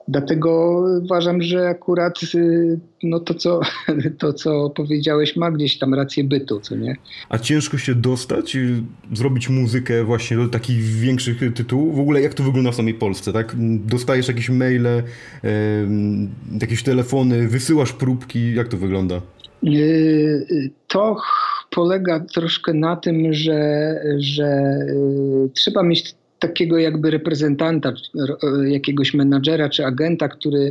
Dlatego 0.08 0.82
uważam, 1.02 1.42
że 1.42 1.68
akurat 1.68 2.20
y, 2.34 2.78
no 3.02 3.20
to, 3.20 3.34
co, 3.34 3.60
to, 4.18 4.32
co 4.32 4.70
powiedziałeś, 4.70 5.36
ma 5.36 5.50
gdzieś 5.50 5.78
tam 5.78 5.94
rację 5.94 6.24
bytu, 6.24 6.60
co 6.60 6.76
nie? 6.76 6.96
A 7.28 7.38
ciężko 7.38 7.78
się 7.78 7.94
dostać, 7.94 8.56
zrobić 9.12 9.48
muzykę 9.48 10.04
właśnie 10.04 10.36
do 10.36 10.48
takich 10.48 10.84
większych 10.84 11.54
tytułów? 11.54 11.96
W 11.96 12.00
ogóle 12.00 12.20
jak 12.20 12.34
to 12.34 12.42
wygląda 12.42 12.72
w 12.72 12.74
samej 12.74 12.94
Polsce, 12.94 13.32
tak? 13.32 13.54
Dostajesz 13.86 14.28
jakieś 14.28 14.50
maile, 14.50 15.02
jakieś 16.60 16.82
telefony, 16.82 17.48
wysyłasz 17.48 17.92
próbki, 17.92 18.54
jak 18.54 18.68
to 18.68 18.76
wygląda? 18.76 19.20
Y, 19.64 20.70
to 20.88 21.16
polega 21.70 22.20
troszkę 22.20 22.74
na 22.74 22.96
tym, 22.96 23.32
że, 23.32 23.94
że 24.18 24.78
y, 25.46 25.50
trzeba 25.54 25.82
mieć 25.82 26.14
takiego 26.38 26.78
jakby 26.78 27.10
reprezentanta, 27.10 27.92
jakiegoś 28.66 29.14
menadżera 29.14 29.68
czy 29.68 29.86
agenta, 29.86 30.28
który 30.28 30.70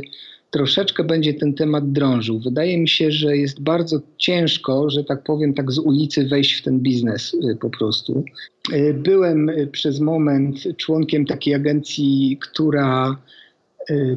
troszeczkę 0.54 1.04
będzie 1.04 1.34
ten 1.34 1.54
temat 1.54 1.92
drążył. 1.92 2.40
Wydaje 2.40 2.78
mi 2.78 2.88
się, 2.88 3.10
że 3.10 3.36
jest 3.36 3.60
bardzo 3.60 4.00
ciężko, 4.18 4.90
że 4.90 5.04
tak 5.04 5.22
powiem, 5.22 5.54
tak 5.54 5.72
z 5.72 5.78
ulicy 5.78 6.28
wejść 6.28 6.54
w 6.54 6.62
ten 6.62 6.80
biznes 6.80 7.34
y, 7.34 7.56
po 7.60 7.70
prostu. 7.70 8.24
Y, 8.72 8.94
byłem 8.94 9.48
y, 9.48 9.66
przez 9.66 10.00
moment 10.00 10.56
członkiem 10.76 11.26
takiej 11.26 11.54
agencji, 11.54 12.38
która, 12.40 13.16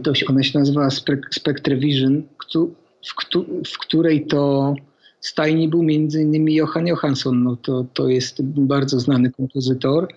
to 0.04 0.16
się, 0.16 0.26
ona 0.26 0.44
się 0.44 0.60
nazywa 0.60 0.90
Spectrevision, 1.32 2.24
w 3.68 3.78
której 3.78 4.26
to 4.26 4.76
stajni 5.22 5.68
był 5.68 5.84
między 5.84 6.22
innymi 6.22 6.56
Johan 6.56 6.88
Johansson, 6.88 7.44
no 7.44 7.56
to, 7.56 7.86
to 7.94 8.10
jest 8.10 8.42
bardzo 8.44 9.00
znany 9.00 9.32
kompozytor. 9.32 10.08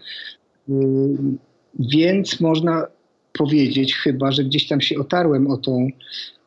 Więc 1.78 2.40
można 2.40 2.86
powiedzieć 3.32 3.94
chyba, 3.94 4.32
że 4.32 4.44
gdzieś 4.44 4.68
tam 4.68 4.80
się 4.80 4.98
otarłem 4.98 5.50
o, 5.50 5.56
tą, 5.56 5.88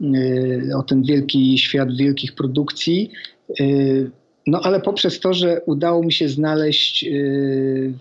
y, 0.01 0.71
o 0.77 0.83
ten 0.83 1.03
wielki 1.03 1.57
świat 1.57 1.97
wielkich 1.97 2.35
produkcji. 2.35 3.11
Y, 3.59 4.11
no 4.47 4.61
ale 4.63 4.81
poprzez 4.81 5.19
to, 5.19 5.33
że 5.33 5.61
udało 5.65 6.03
mi 6.03 6.13
się 6.13 6.29
znaleźć 6.29 7.03
y, 7.03 7.93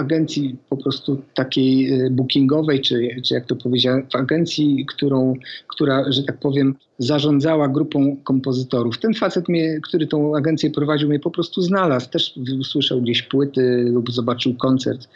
agencji 0.00 0.56
po 0.68 0.76
prostu 0.76 1.22
takiej 1.34 1.92
e, 1.92 2.10
bookingowej, 2.10 2.80
czy, 2.80 3.08
czy 3.24 3.34
jak 3.34 3.46
to 3.46 3.56
powiedziałem, 3.56 4.06
w 4.12 4.16
agencji, 4.16 4.86
którą, 4.88 5.34
która, 5.68 6.12
że 6.12 6.22
tak 6.22 6.38
powiem, 6.38 6.74
zarządzała 6.98 7.68
grupą 7.68 8.16
kompozytorów. 8.24 8.98
Ten 8.98 9.14
facet, 9.14 9.48
mnie, 9.48 9.80
który 9.82 10.06
tą 10.06 10.36
agencję 10.36 10.70
prowadził, 10.70 11.08
mnie 11.08 11.20
po 11.20 11.30
prostu 11.30 11.62
znalazł. 11.62 12.10
Też 12.10 12.34
usłyszał 12.60 13.02
gdzieś 13.02 13.22
płyty 13.22 13.84
lub 13.92 14.12
zobaczył 14.12 14.54
koncert. 14.54 15.08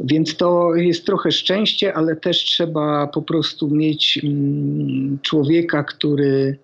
Więc 0.00 0.36
to 0.36 0.74
jest 0.74 1.06
trochę 1.06 1.32
szczęście, 1.32 1.94
ale 1.94 2.16
też 2.16 2.44
trzeba 2.44 3.06
po 3.06 3.22
prostu 3.22 3.70
mieć 3.70 4.20
mm, 4.24 5.18
człowieka, 5.22 5.84
który 5.84 6.58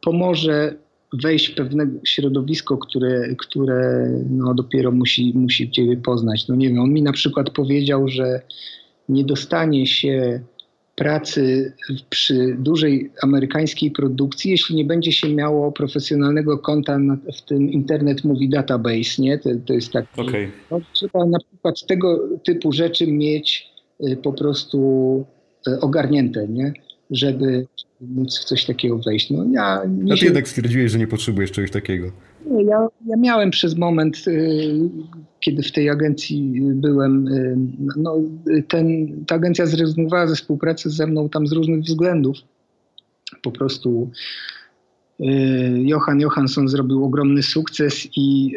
pomoże 0.00 0.83
wejść 1.22 1.48
w 1.48 1.54
pewne 1.54 1.86
środowisko, 2.04 2.78
które, 2.78 3.34
które 3.38 4.10
no 4.30 4.54
dopiero 4.54 4.90
musi, 4.90 5.32
musi 5.34 5.70
ciebie 5.70 5.96
poznać. 5.96 6.48
No 6.48 6.54
nie 6.54 6.68
wiem, 6.68 6.80
on 6.80 6.92
mi 6.92 7.02
na 7.02 7.12
przykład 7.12 7.50
powiedział, 7.50 8.08
że 8.08 8.40
nie 9.08 9.24
dostanie 9.24 9.86
się 9.86 10.40
pracy 10.96 11.72
przy 12.10 12.56
dużej 12.58 13.10
amerykańskiej 13.22 13.90
produkcji, 13.90 14.50
jeśli 14.50 14.76
nie 14.76 14.84
będzie 14.84 15.12
się 15.12 15.28
miało 15.28 15.72
profesjonalnego 15.72 16.58
konta 16.58 16.98
w 17.36 17.42
tym 17.42 17.70
Internet 17.70 18.24
Movie 18.24 18.48
Database, 18.48 19.22
nie? 19.22 19.38
To, 19.38 19.50
to 19.66 19.72
jest 19.72 19.92
tak. 19.92 20.06
Okay. 20.16 20.50
No, 20.70 20.80
trzeba 20.92 21.26
na 21.26 21.38
przykład 21.38 21.86
tego 21.86 22.28
typu 22.44 22.72
rzeczy 22.72 23.06
mieć 23.06 23.70
y, 24.08 24.16
po 24.16 24.32
prostu 24.32 24.78
y, 25.68 25.80
ogarnięte, 25.80 26.48
nie? 26.48 26.72
Żeby, 27.10 27.66
móc 28.08 28.38
coś 28.38 28.64
takiego 28.64 28.98
wejść. 28.98 29.30
No, 29.30 29.46
ja, 29.52 29.82
A 30.04 30.10
ty 30.10 30.16
się... 30.16 30.24
jednak 30.26 30.48
stwierdziłeś, 30.48 30.92
że 30.92 30.98
nie 30.98 31.06
potrzebujesz 31.06 31.52
czegoś 31.52 31.70
takiego. 31.70 32.10
Ja, 32.66 32.88
ja 33.06 33.16
miałem 33.16 33.50
przez 33.50 33.76
moment, 33.76 34.24
y, 34.28 34.88
kiedy 35.40 35.62
w 35.62 35.72
tej 35.72 35.90
agencji 35.90 36.60
byłem, 36.62 37.28
y, 37.28 37.56
no, 37.96 38.16
ten, 38.68 39.14
ta 39.26 39.34
agencja 39.34 39.66
zrezygnowała 39.66 40.26
ze 40.26 40.34
współpracy 40.34 40.90
ze 40.90 41.06
mną 41.06 41.28
tam 41.28 41.46
z 41.46 41.52
różnych 41.52 41.80
względów. 41.80 42.36
Po 43.42 43.52
prostu 43.52 44.10
y, 44.10 44.63
Johan 45.74 46.20
Johansson 46.20 46.68
zrobił 46.68 47.04
ogromny 47.04 47.42
sukces 47.42 48.08
i 48.16 48.54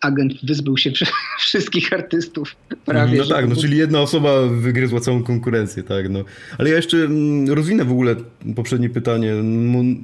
agent 0.00 0.32
wyzbył 0.42 0.76
się 0.76 0.90
wszystkich 1.40 1.92
artystów 1.92 2.56
prawie. 2.84 3.18
No 3.18 3.26
tak, 3.26 3.48
no, 3.48 3.56
czyli 3.56 3.76
jedna 3.76 4.00
osoba 4.00 4.30
wygryzła 4.46 5.00
całą 5.00 5.22
konkurencję, 5.22 5.82
tak. 5.82 6.08
No. 6.10 6.24
Ale 6.58 6.70
ja 6.70 6.76
jeszcze 6.76 6.96
mm, 6.96 7.50
rozwinę 7.50 7.84
w 7.84 7.92
ogóle 7.92 8.16
poprzednie 8.56 8.90
pytanie. 8.90 9.32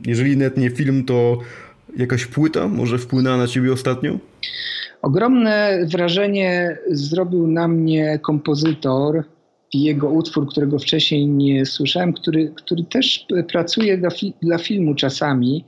Jeżeli 0.06 0.36
net 0.36 0.56
nie 0.56 0.70
film, 0.70 1.04
to 1.04 1.38
jakaś 1.96 2.26
płyta 2.26 2.68
może 2.68 2.98
wpłynęła 2.98 3.36
na 3.36 3.46
ciebie 3.46 3.72
ostatnio? 3.72 4.18
Ogromne 5.02 5.86
wrażenie 5.92 6.78
zrobił 6.90 7.46
na 7.46 7.68
mnie 7.68 8.18
kompozytor 8.22 9.24
i 9.72 9.82
jego 9.82 10.08
utwór, 10.08 10.48
którego 10.48 10.78
wcześniej 10.78 11.26
nie 11.26 11.66
słyszałem, 11.66 12.12
który, 12.12 12.52
który 12.56 12.84
też 12.84 13.26
pracuje 13.48 13.98
dla, 13.98 14.10
fi 14.10 14.34
dla 14.42 14.58
filmu 14.58 14.94
czasami. 14.94 15.64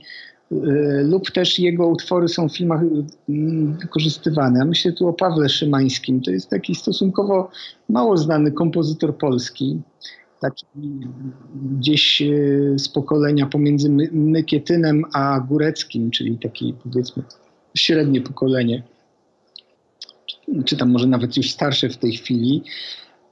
Y, 0.51 1.03
lub 1.03 1.31
też 1.31 1.59
jego 1.59 1.87
utwory 1.87 2.27
są 2.27 2.49
w 2.49 2.57
filmach 2.57 2.81
mm, 3.29 3.77
wykorzystywane. 3.77 4.65
Myślę 4.65 4.91
tu 4.91 5.07
o 5.07 5.13
Pawle 5.13 5.49
Szymańskim. 5.49 6.21
To 6.21 6.31
jest 6.31 6.49
taki 6.49 6.75
stosunkowo 6.75 7.49
mało 7.89 8.17
znany 8.17 8.51
kompozytor 8.51 9.17
polski. 9.17 9.81
Taki 10.41 10.65
gdzieś 11.71 12.21
y, 12.21 12.73
z 12.77 12.89
pokolenia 12.89 13.45
pomiędzy 13.45 13.89
Mykietynem 14.11 15.03
a 15.13 15.39
Góreckim, 15.39 16.11
czyli 16.11 16.37
taki 16.37 16.73
powiedzmy 16.83 17.23
średnie 17.75 18.21
pokolenie. 18.21 18.83
Czy 20.65 20.77
tam 20.77 20.91
może 20.91 21.07
nawet 21.07 21.37
już 21.37 21.51
starsze 21.51 21.89
w 21.89 21.97
tej 21.97 22.11
chwili. 22.11 22.63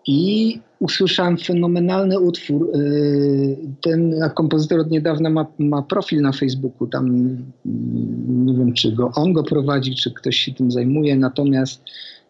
I 0.07 0.59
usłyszałem 0.79 1.37
fenomenalny 1.37 2.19
utwór. 2.19 2.71
Y, 2.75 3.57
ten 3.81 4.15
kompozytor 4.35 4.79
od 4.79 4.91
niedawna 4.91 5.29
ma, 5.29 5.45
ma, 5.59 5.81
profil 5.81 6.21
na 6.21 6.31
Facebooku. 6.31 6.87
Tam 6.87 7.05
mm, 7.05 8.45
nie 8.45 8.53
wiem, 8.53 8.73
czy 8.73 8.91
go 8.91 9.11
on 9.15 9.33
go 9.33 9.43
prowadzi, 9.43 9.95
czy 9.95 10.13
ktoś 10.13 10.35
się 10.35 10.53
tym 10.53 10.71
zajmuje. 10.71 11.15
Natomiast 11.15 11.81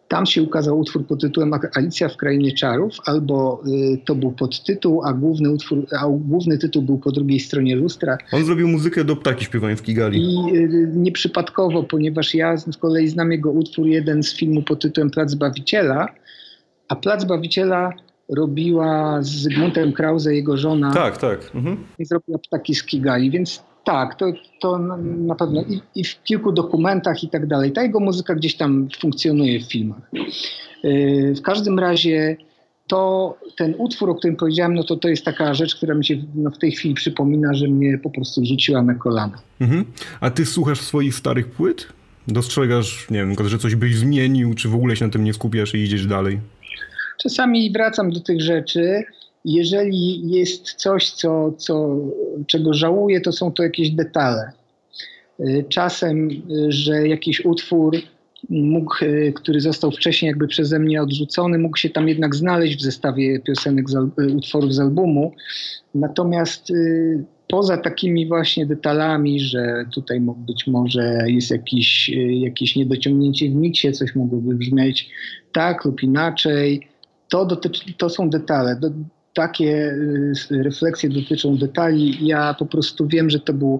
Tam 0.08 0.26
się 0.26 0.42
ukazał 0.42 0.78
utwór 0.78 1.06
pod 1.06 1.20
tytułem 1.20 1.52
Alicja 1.74 2.08
w 2.08 2.16
Krainie 2.16 2.52
Czarów, 2.52 2.96
albo 3.06 3.62
y, 3.66 3.98
to 4.04 4.14
był 4.14 4.32
podtytuł, 4.32 5.02
a 5.04 5.12
główny, 5.12 5.50
utwór, 5.50 5.86
a 6.00 6.06
główny 6.08 6.58
tytuł 6.58 6.82
był 6.82 6.98
po 6.98 7.12
drugiej 7.12 7.40
stronie 7.40 7.76
lustra. 7.76 8.18
On 8.32 8.44
zrobił 8.44 8.68
muzykę 8.68 9.04
do 9.04 9.16
Ptaki 9.16 9.44
śpiewają 9.44 9.76
w 9.76 9.82
Kigali. 9.82 10.20
I 10.20 10.56
y, 10.56 10.92
nieprzypadkowo, 10.94 11.82
ponieważ 11.82 12.34
ja 12.34 12.56
z 12.56 12.76
kolei 12.76 13.08
znam 13.08 13.32
jego 13.32 13.50
utwór 13.50 13.86
jeden 13.86 14.22
z 14.22 14.36
filmu 14.36 14.62
pod 14.62 14.82
tytułem 14.82 15.10
Plac 15.10 15.34
Bawiciela, 15.34 16.08
a 16.88 16.96
Plac 16.96 17.24
Bawiciela 17.24 17.92
robiła 18.28 19.22
z 19.22 19.28
Zygmuntem 19.28 19.92
Krause, 19.92 20.34
jego 20.34 20.56
żona. 20.56 20.92
Tak, 20.92 21.18
tak. 21.18 21.50
Mhm. 21.54 21.76
I 21.98 22.04
zrobiła 22.04 22.38
Ptaki 22.38 22.74
z 22.74 22.82
Kigali, 22.82 23.30
więc 23.30 23.62
tak, 23.84 24.14
to, 24.14 24.26
to 24.60 24.78
na 25.02 25.34
pewno 25.34 25.62
I, 25.62 25.80
i, 25.94 26.04
w 26.04 26.22
kilku 26.22 26.52
dokumentach 26.52 27.24
i 27.24 27.28
tak 27.28 27.46
dalej. 27.46 27.72
Ta 27.72 27.82
jego 27.82 28.00
muzyka 28.00 28.34
gdzieś 28.34 28.56
tam 28.56 28.88
funkcjonuje 29.00 29.60
w 29.60 29.72
filmach. 29.72 30.10
Yy, 30.82 31.34
w 31.34 31.42
każdym 31.42 31.78
razie 31.78 32.36
to 32.86 33.34
ten 33.56 33.74
utwór, 33.78 34.10
o 34.10 34.14
którym 34.14 34.36
powiedziałem, 34.36 34.74
no 34.74 34.84
to 34.84 34.96
to 34.96 35.08
jest 35.08 35.24
taka 35.24 35.54
rzecz, 35.54 35.76
która 35.76 35.94
mi 35.94 36.04
się 36.04 36.16
no, 36.34 36.50
w 36.50 36.58
tej 36.58 36.72
chwili 36.72 36.94
przypomina, 36.94 37.54
że 37.54 37.68
mnie 37.68 37.98
po 37.98 38.10
prostu 38.10 38.44
rzuciła 38.44 38.82
na 38.82 38.94
kolana. 38.94 39.38
Mhm. 39.60 39.84
A 40.20 40.30
ty 40.30 40.46
słuchasz 40.46 40.80
swoich 40.80 41.14
starych 41.14 41.50
płyt? 41.50 41.86
Dostrzegasz, 42.28 43.10
nie 43.10 43.18
wiem, 43.18 43.48
że 43.48 43.58
coś 43.58 43.74
byś 43.74 43.96
zmienił, 43.96 44.54
czy 44.54 44.68
w 44.68 44.74
ogóle 44.74 44.96
się 44.96 45.04
na 45.04 45.12
tym 45.12 45.24
nie 45.24 45.34
skupiasz 45.34 45.74
i 45.74 45.78
idziesz 45.78 46.06
dalej? 46.06 46.38
Czasami 47.18 47.72
wracam 47.72 48.10
do 48.10 48.20
tych 48.20 48.42
rzeczy. 48.42 49.04
Jeżeli 49.44 50.30
jest 50.30 50.72
coś, 50.72 51.10
co, 51.10 51.52
co, 51.52 51.96
czego 52.46 52.74
żałuję, 52.74 53.20
to 53.20 53.32
są 53.32 53.52
to 53.52 53.62
jakieś 53.62 53.90
detale. 53.90 54.52
Y, 55.40 55.64
czasem, 55.68 56.30
y, 56.30 56.72
że 56.72 57.08
jakiś 57.08 57.44
utwór 57.44 57.96
mógł, 58.50 59.04
y, 59.04 59.32
który 59.36 59.60
został 59.60 59.90
wcześniej 59.90 60.28
jakby 60.28 60.48
przeze 60.48 60.78
mnie 60.78 61.02
odrzucony, 61.02 61.58
mógł 61.58 61.76
się 61.76 61.90
tam 61.90 62.08
jednak 62.08 62.34
znaleźć 62.34 62.78
w 62.78 62.82
zestawie 62.82 63.40
piosenek, 63.40 63.86
utworów 64.36 64.74
z 64.74 64.80
albumu. 64.80 65.32
Natomiast 65.94 66.72
poza 67.48 67.76
takimi 67.76 68.26
właśnie 68.26 68.66
detalami, 68.66 69.40
że 69.40 69.84
tutaj 69.94 70.20
być 70.20 70.66
może 70.66 71.24
jest 71.26 71.50
jakiś, 71.50 72.10
jakieś 72.30 72.76
niedociągnięcie 72.76 73.50
w 73.50 73.54
miksie, 73.54 73.92
coś 73.92 74.14
mogłoby 74.14 74.54
brzmieć 74.54 75.10
tak 75.52 75.84
lub 75.84 76.02
inaczej, 76.02 76.88
to, 77.28 77.44
dotyczy, 77.44 77.94
to 77.98 78.08
są 78.08 78.30
detale. 78.30 78.76
Do, 78.76 78.90
takie 79.36 79.96
y, 80.50 80.62
refleksje 80.62 81.10
dotyczą 81.10 81.56
detali. 81.56 82.26
Ja 82.26 82.54
po 82.54 82.66
prostu 82.66 83.06
wiem, 83.06 83.30
że 83.30 83.40
to 83.40 83.52
był 83.52 83.78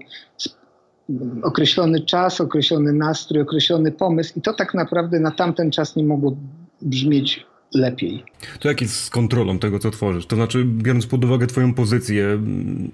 określony 1.43 2.01
czas, 2.01 2.41
określony 2.41 2.93
nastrój, 2.93 3.41
określony 3.41 3.91
pomysł 3.91 4.33
i 4.35 4.41
to 4.41 4.53
tak 4.53 4.73
naprawdę 4.73 5.19
na 5.19 5.31
tamten 5.31 5.71
czas 5.71 5.95
nie 5.95 6.03
mogło 6.03 6.37
brzmieć 6.81 7.45
lepiej. 7.73 8.23
To 8.59 8.67
jak 8.67 8.81
jest 8.81 9.03
z 9.03 9.09
kontrolą 9.09 9.59
tego, 9.59 9.79
co 9.79 9.91
tworzysz? 9.91 10.25
To 10.25 10.35
znaczy, 10.35 10.65
biorąc 10.65 11.05
pod 11.05 11.25
uwagę 11.25 11.47
twoją 11.47 11.73
pozycję, 11.73 12.25
mm, 12.25 12.91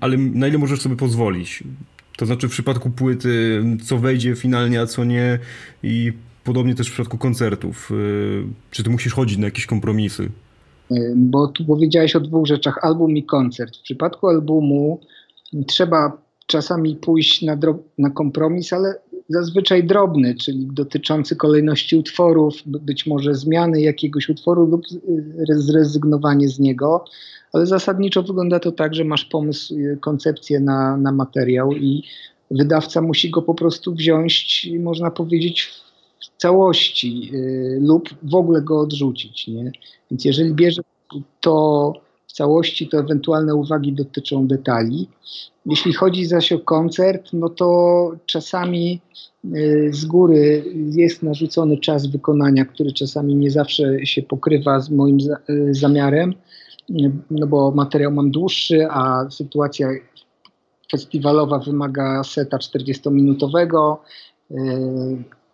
ale 0.00 0.16
na 0.16 0.48
ile 0.48 0.58
możesz 0.58 0.80
sobie 0.80 0.96
pozwolić? 0.96 1.64
To 2.16 2.26
znaczy 2.26 2.48
w 2.48 2.50
przypadku 2.50 2.90
płyty, 2.90 3.64
co 3.84 3.98
wejdzie 3.98 4.36
finalnie, 4.36 4.80
a 4.80 4.86
co 4.86 5.04
nie 5.04 5.38
i 5.82 6.12
podobnie 6.48 6.74
też 6.74 6.88
w 6.88 6.92
przypadku 6.92 7.18
koncertów. 7.18 7.90
Y, 7.90 8.44
czy 8.70 8.82
ty 8.82 8.90
musisz 8.90 9.14
chodzić 9.14 9.38
na 9.38 9.44
jakieś 9.44 9.66
kompromisy? 9.66 10.30
Y, 10.92 11.12
bo 11.16 11.48
tu 11.48 11.64
powiedziałeś 11.64 12.16
o 12.16 12.20
dwóch 12.20 12.46
rzeczach, 12.46 12.78
album 12.82 13.16
i 13.16 13.22
koncert. 13.22 13.76
W 13.76 13.82
przypadku 13.82 14.28
albumu 14.28 15.00
trzeba 15.66 16.12
czasami 16.46 16.96
pójść 16.96 17.42
na, 17.42 17.58
na 17.98 18.10
kompromis, 18.10 18.72
ale 18.72 18.94
zazwyczaj 19.28 19.84
drobny, 19.84 20.34
czyli 20.34 20.68
dotyczący 20.72 21.36
kolejności 21.36 21.96
utworów, 21.96 22.54
być 22.66 23.06
może 23.06 23.34
zmiany 23.34 23.80
jakiegoś 23.80 24.28
utworu 24.28 24.66
lub 24.66 24.82
y, 25.50 25.60
zrezygnowanie 25.60 26.48
z 26.48 26.58
niego, 26.58 27.04
ale 27.52 27.66
zasadniczo 27.66 28.22
wygląda 28.22 28.60
to 28.60 28.72
tak, 28.72 28.94
że 28.94 29.04
masz 29.04 29.24
pomysł, 29.24 29.74
koncepcję 30.00 30.60
na, 30.60 30.96
na 30.96 31.12
materiał 31.12 31.72
i 31.72 32.04
wydawca 32.50 33.02
musi 33.02 33.30
go 33.30 33.42
po 33.42 33.54
prostu 33.54 33.94
wziąć, 33.94 34.68
można 34.80 35.10
powiedzieć, 35.10 35.87
całości 36.38 37.30
y, 37.34 37.78
lub 37.80 38.08
w 38.22 38.34
ogóle 38.34 38.62
go 38.62 38.80
odrzucić. 38.80 39.48
Nie? 39.48 39.72
Więc 40.10 40.24
jeżeli 40.24 40.54
bierze 40.54 40.82
to 41.40 41.92
w 42.26 42.32
całości, 42.32 42.88
to 42.88 42.98
ewentualne 42.98 43.54
uwagi 43.54 43.92
dotyczą 43.92 44.46
detali. 44.46 45.08
Jeśli 45.66 45.92
chodzi 45.92 46.24
zaś 46.24 46.52
o 46.52 46.58
koncert, 46.58 47.32
no 47.32 47.48
to 47.48 48.10
czasami 48.26 49.00
y, 49.44 49.90
z 49.92 50.04
góry 50.04 50.64
jest 50.74 51.22
narzucony 51.22 51.78
czas 51.78 52.06
wykonania, 52.06 52.64
który 52.64 52.92
czasami 52.92 53.34
nie 53.34 53.50
zawsze 53.50 54.06
się 54.06 54.22
pokrywa 54.22 54.80
z 54.80 54.90
moim 54.90 55.18
y, 55.50 55.74
zamiarem, 55.74 56.34
no 57.30 57.46
bo 57.46 57.70
materiał 57.70 58.12
mam 58.12 58.30
dłuższy, 58.30 58.86
a 58.90 59.30
sytuacja 59.30 59.88
festiwalowa 60.90 61.58
wymaga 61.58 62.24
seta 62.24 62.56
40-minutowego. 62.56 63.96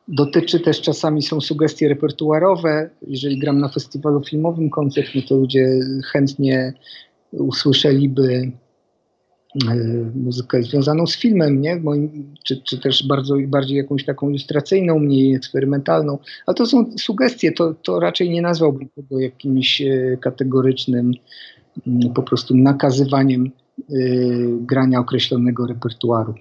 Dotyczy 0.08 0.60
też 0.60 0.80
czasami 0.80 1.22
są 1.22 1.40
sugestie 1.40 1.88
repertuarowe. 1.88 2.90
Jeżeli 3.06 3.38
gram 3.38 3.58
na 3.58 3.68
festiwalu 3.68 4.24
filmowym 4.24 4.70
koncert, 4.70 5.08
no 5.14 5.22
to 5.28 5.36
ludzie 5.36 5.68
chętnie 6.12 6.72
usłyszeliby 7.32 8.52
e, 9.68 9.76
muzykę 10.14 10.62
związaną 10.62 11.06
z 11.06 11.16
filmem, 11.16 11.60
nie? 11.60 11.76
Moim, 11.76 12.34
czy, 12.44 12.62
czy 12.62 12.78
też 12.78 13.06
bardzo, 13.06 13.36
bardziej 13.46 13.76
jakąś 13.76 14.04
taką 14.04 14.28
ilustracyjną, 14.28 14.98
mniej 14.98 15.34
eksperymentalną. 15.34 16.18
Ale 16.46 16.54
to 16.54 16.66
są 16.66 16.92
sugestie, 16.98 17.52
to, 17.52 17.74
to 17.74 18.00
raczej 18.00 18.30
nie 18.30 18.42
nazwałbym 18.42 18.88
tego 18.88 19.20
jakimś 19.20 19.82
e, 19.82 20.16
kategorycznym 20.20 21.12
mm, 21.86 22.12
po 22.14 22.22
prostu 22.22 22.56
nakazywaniem 22.56 23.50
y, 23.90 24.58
grania 24.60 25.00
określonego 25.00 25.66
repertuaru. 25.66 26.34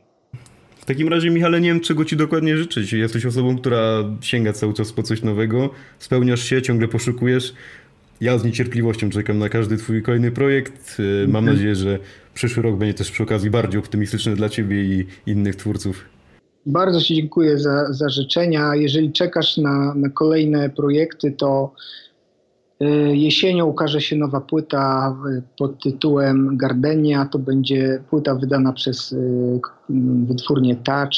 W 0.83 0.85
takim 0.85 1.07
razie, 1.07 1.29
Michale, 1.29 1.61
nie 1.61 1.69
wiem, 1.69 1.79
czego 1.79 2.05
ci 2.05 2.17
dokładnie 2.17 2.57
życzyć. 2.57 2.93
Jesteś 2.93 3.25
osobą, 3.25 3.57
która 3.57 4.03
sięga 4.21 4.53
cały 4.53 4.73
czas 4.73 4.91
po 4.91 5.03
coś 5.03 5.21
nowego, 5.21 5.69
spełniasz 5.99 6.43
się, 6.43 6.61
ciągle 6.61 6.87
poszukujesz. 6.87 7.53
Ja 8.21 8.37
z 8.37 8.43
niecierpliwością 8.43 9.09
czekam 9.09 9.39
na 9.39 9.49
każdy 9.49 9.77
twój 9.77 10.01
kolejny 10.01 10.31
projekt. 10.31 10.99
Y, 10.99 11.27
mam 11.27 11.35
mhm. 11.35 11.45
nadzieję, 11.45 11.75
że 11.75 11.99
przyszły 12.33 12.63
rok 12.63 12.77
będzie 12.77 12.93
też 12.93 13.11
przy 13.11 13.23
okazji 13.23 13.49
bardziej 13.49 13.79
optymistyczny 13.79 14.35
dla 14.35 14.49
ciebie 14.49 14.83
i 14.83 15.05
innych 15.25 15.55
twórców. 15.55 16.05
Bardzo 16.65 17.01
Ci 17.01 17.15
dziękuję 17.15 17.59
za, 17.59 17.93
za 17.93 18.09
życzenia. 18.09 18.75
Jeżeli 18.75 19.11
czekasz 19.11 19.57
na, 19.57 19.93
na 19.95 20.09
kolejne 20.09 20.69
projekty, 20.69 21.31
to 21.31 21.73
jesienią 23.13 23.65
ukaże 23.65 24.01
się 24.01 24.15
nowa 24.15 24.41
płyta 24.41 25.15
pod 25.57 25.83
tytułem 25.83 26.57
Gardenia. 26.57 27.25
To 27.25 27.39
będzie 27.39 28.03
płyta 28.09 28.35
wydana 28.35 28.73
przez 28.73 29.13
e, 29.13 29.17
wytwórnię 30.27 30.75
Touch, 30.75 31.13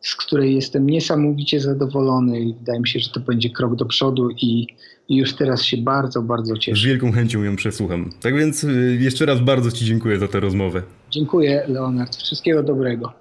z 0.00 0.16
której 0.16 0.54
jestem 0.54 0.86
niesamowicie 0.86 1.60
zadowolony 1.60 2.40
i 2.40 2.54
wydaje 2.54 2.80
mi 2.80 2.88
się, 2.88 3.00
że 3.00 3.10
to 3.10 3.20
będzie 3.20 3.50
krok 3.50 3.76
do 3.76 3.84
przodu 3.84 4.30
i, 4.30 4.66
i 5.08 5.16
już 5.16 5.34
teraz 5.34 5.62
się 5.62 5.76
bardzo, 5.76 6.22
bardzo 6.22 6.56
cieszę. 6.56 6.80
Z 6.80 6.84
wielką 6.84 7.12
chęcią 7.12 7.42
ją 7.42 7.56
przesłucham. 7.56 8.10
Tak 8.20 8.36
więc 8.36 8.64
e, 8.64 8.68
jeszcze 9.00 9.26
raz 9.26 9.40
bardzo 9.40 9.70
Ci 9.70 9.84
dziękuję 9.84 10.18
za 10.18 10.28
tę 10.28 10.40
rozmowę. 10.40 10.82
Dziękuję, 11.10 11.62
Leonard. 11.68 12.16
Wszystkiego 12.16 12.62
dobrego. 12.62 13.12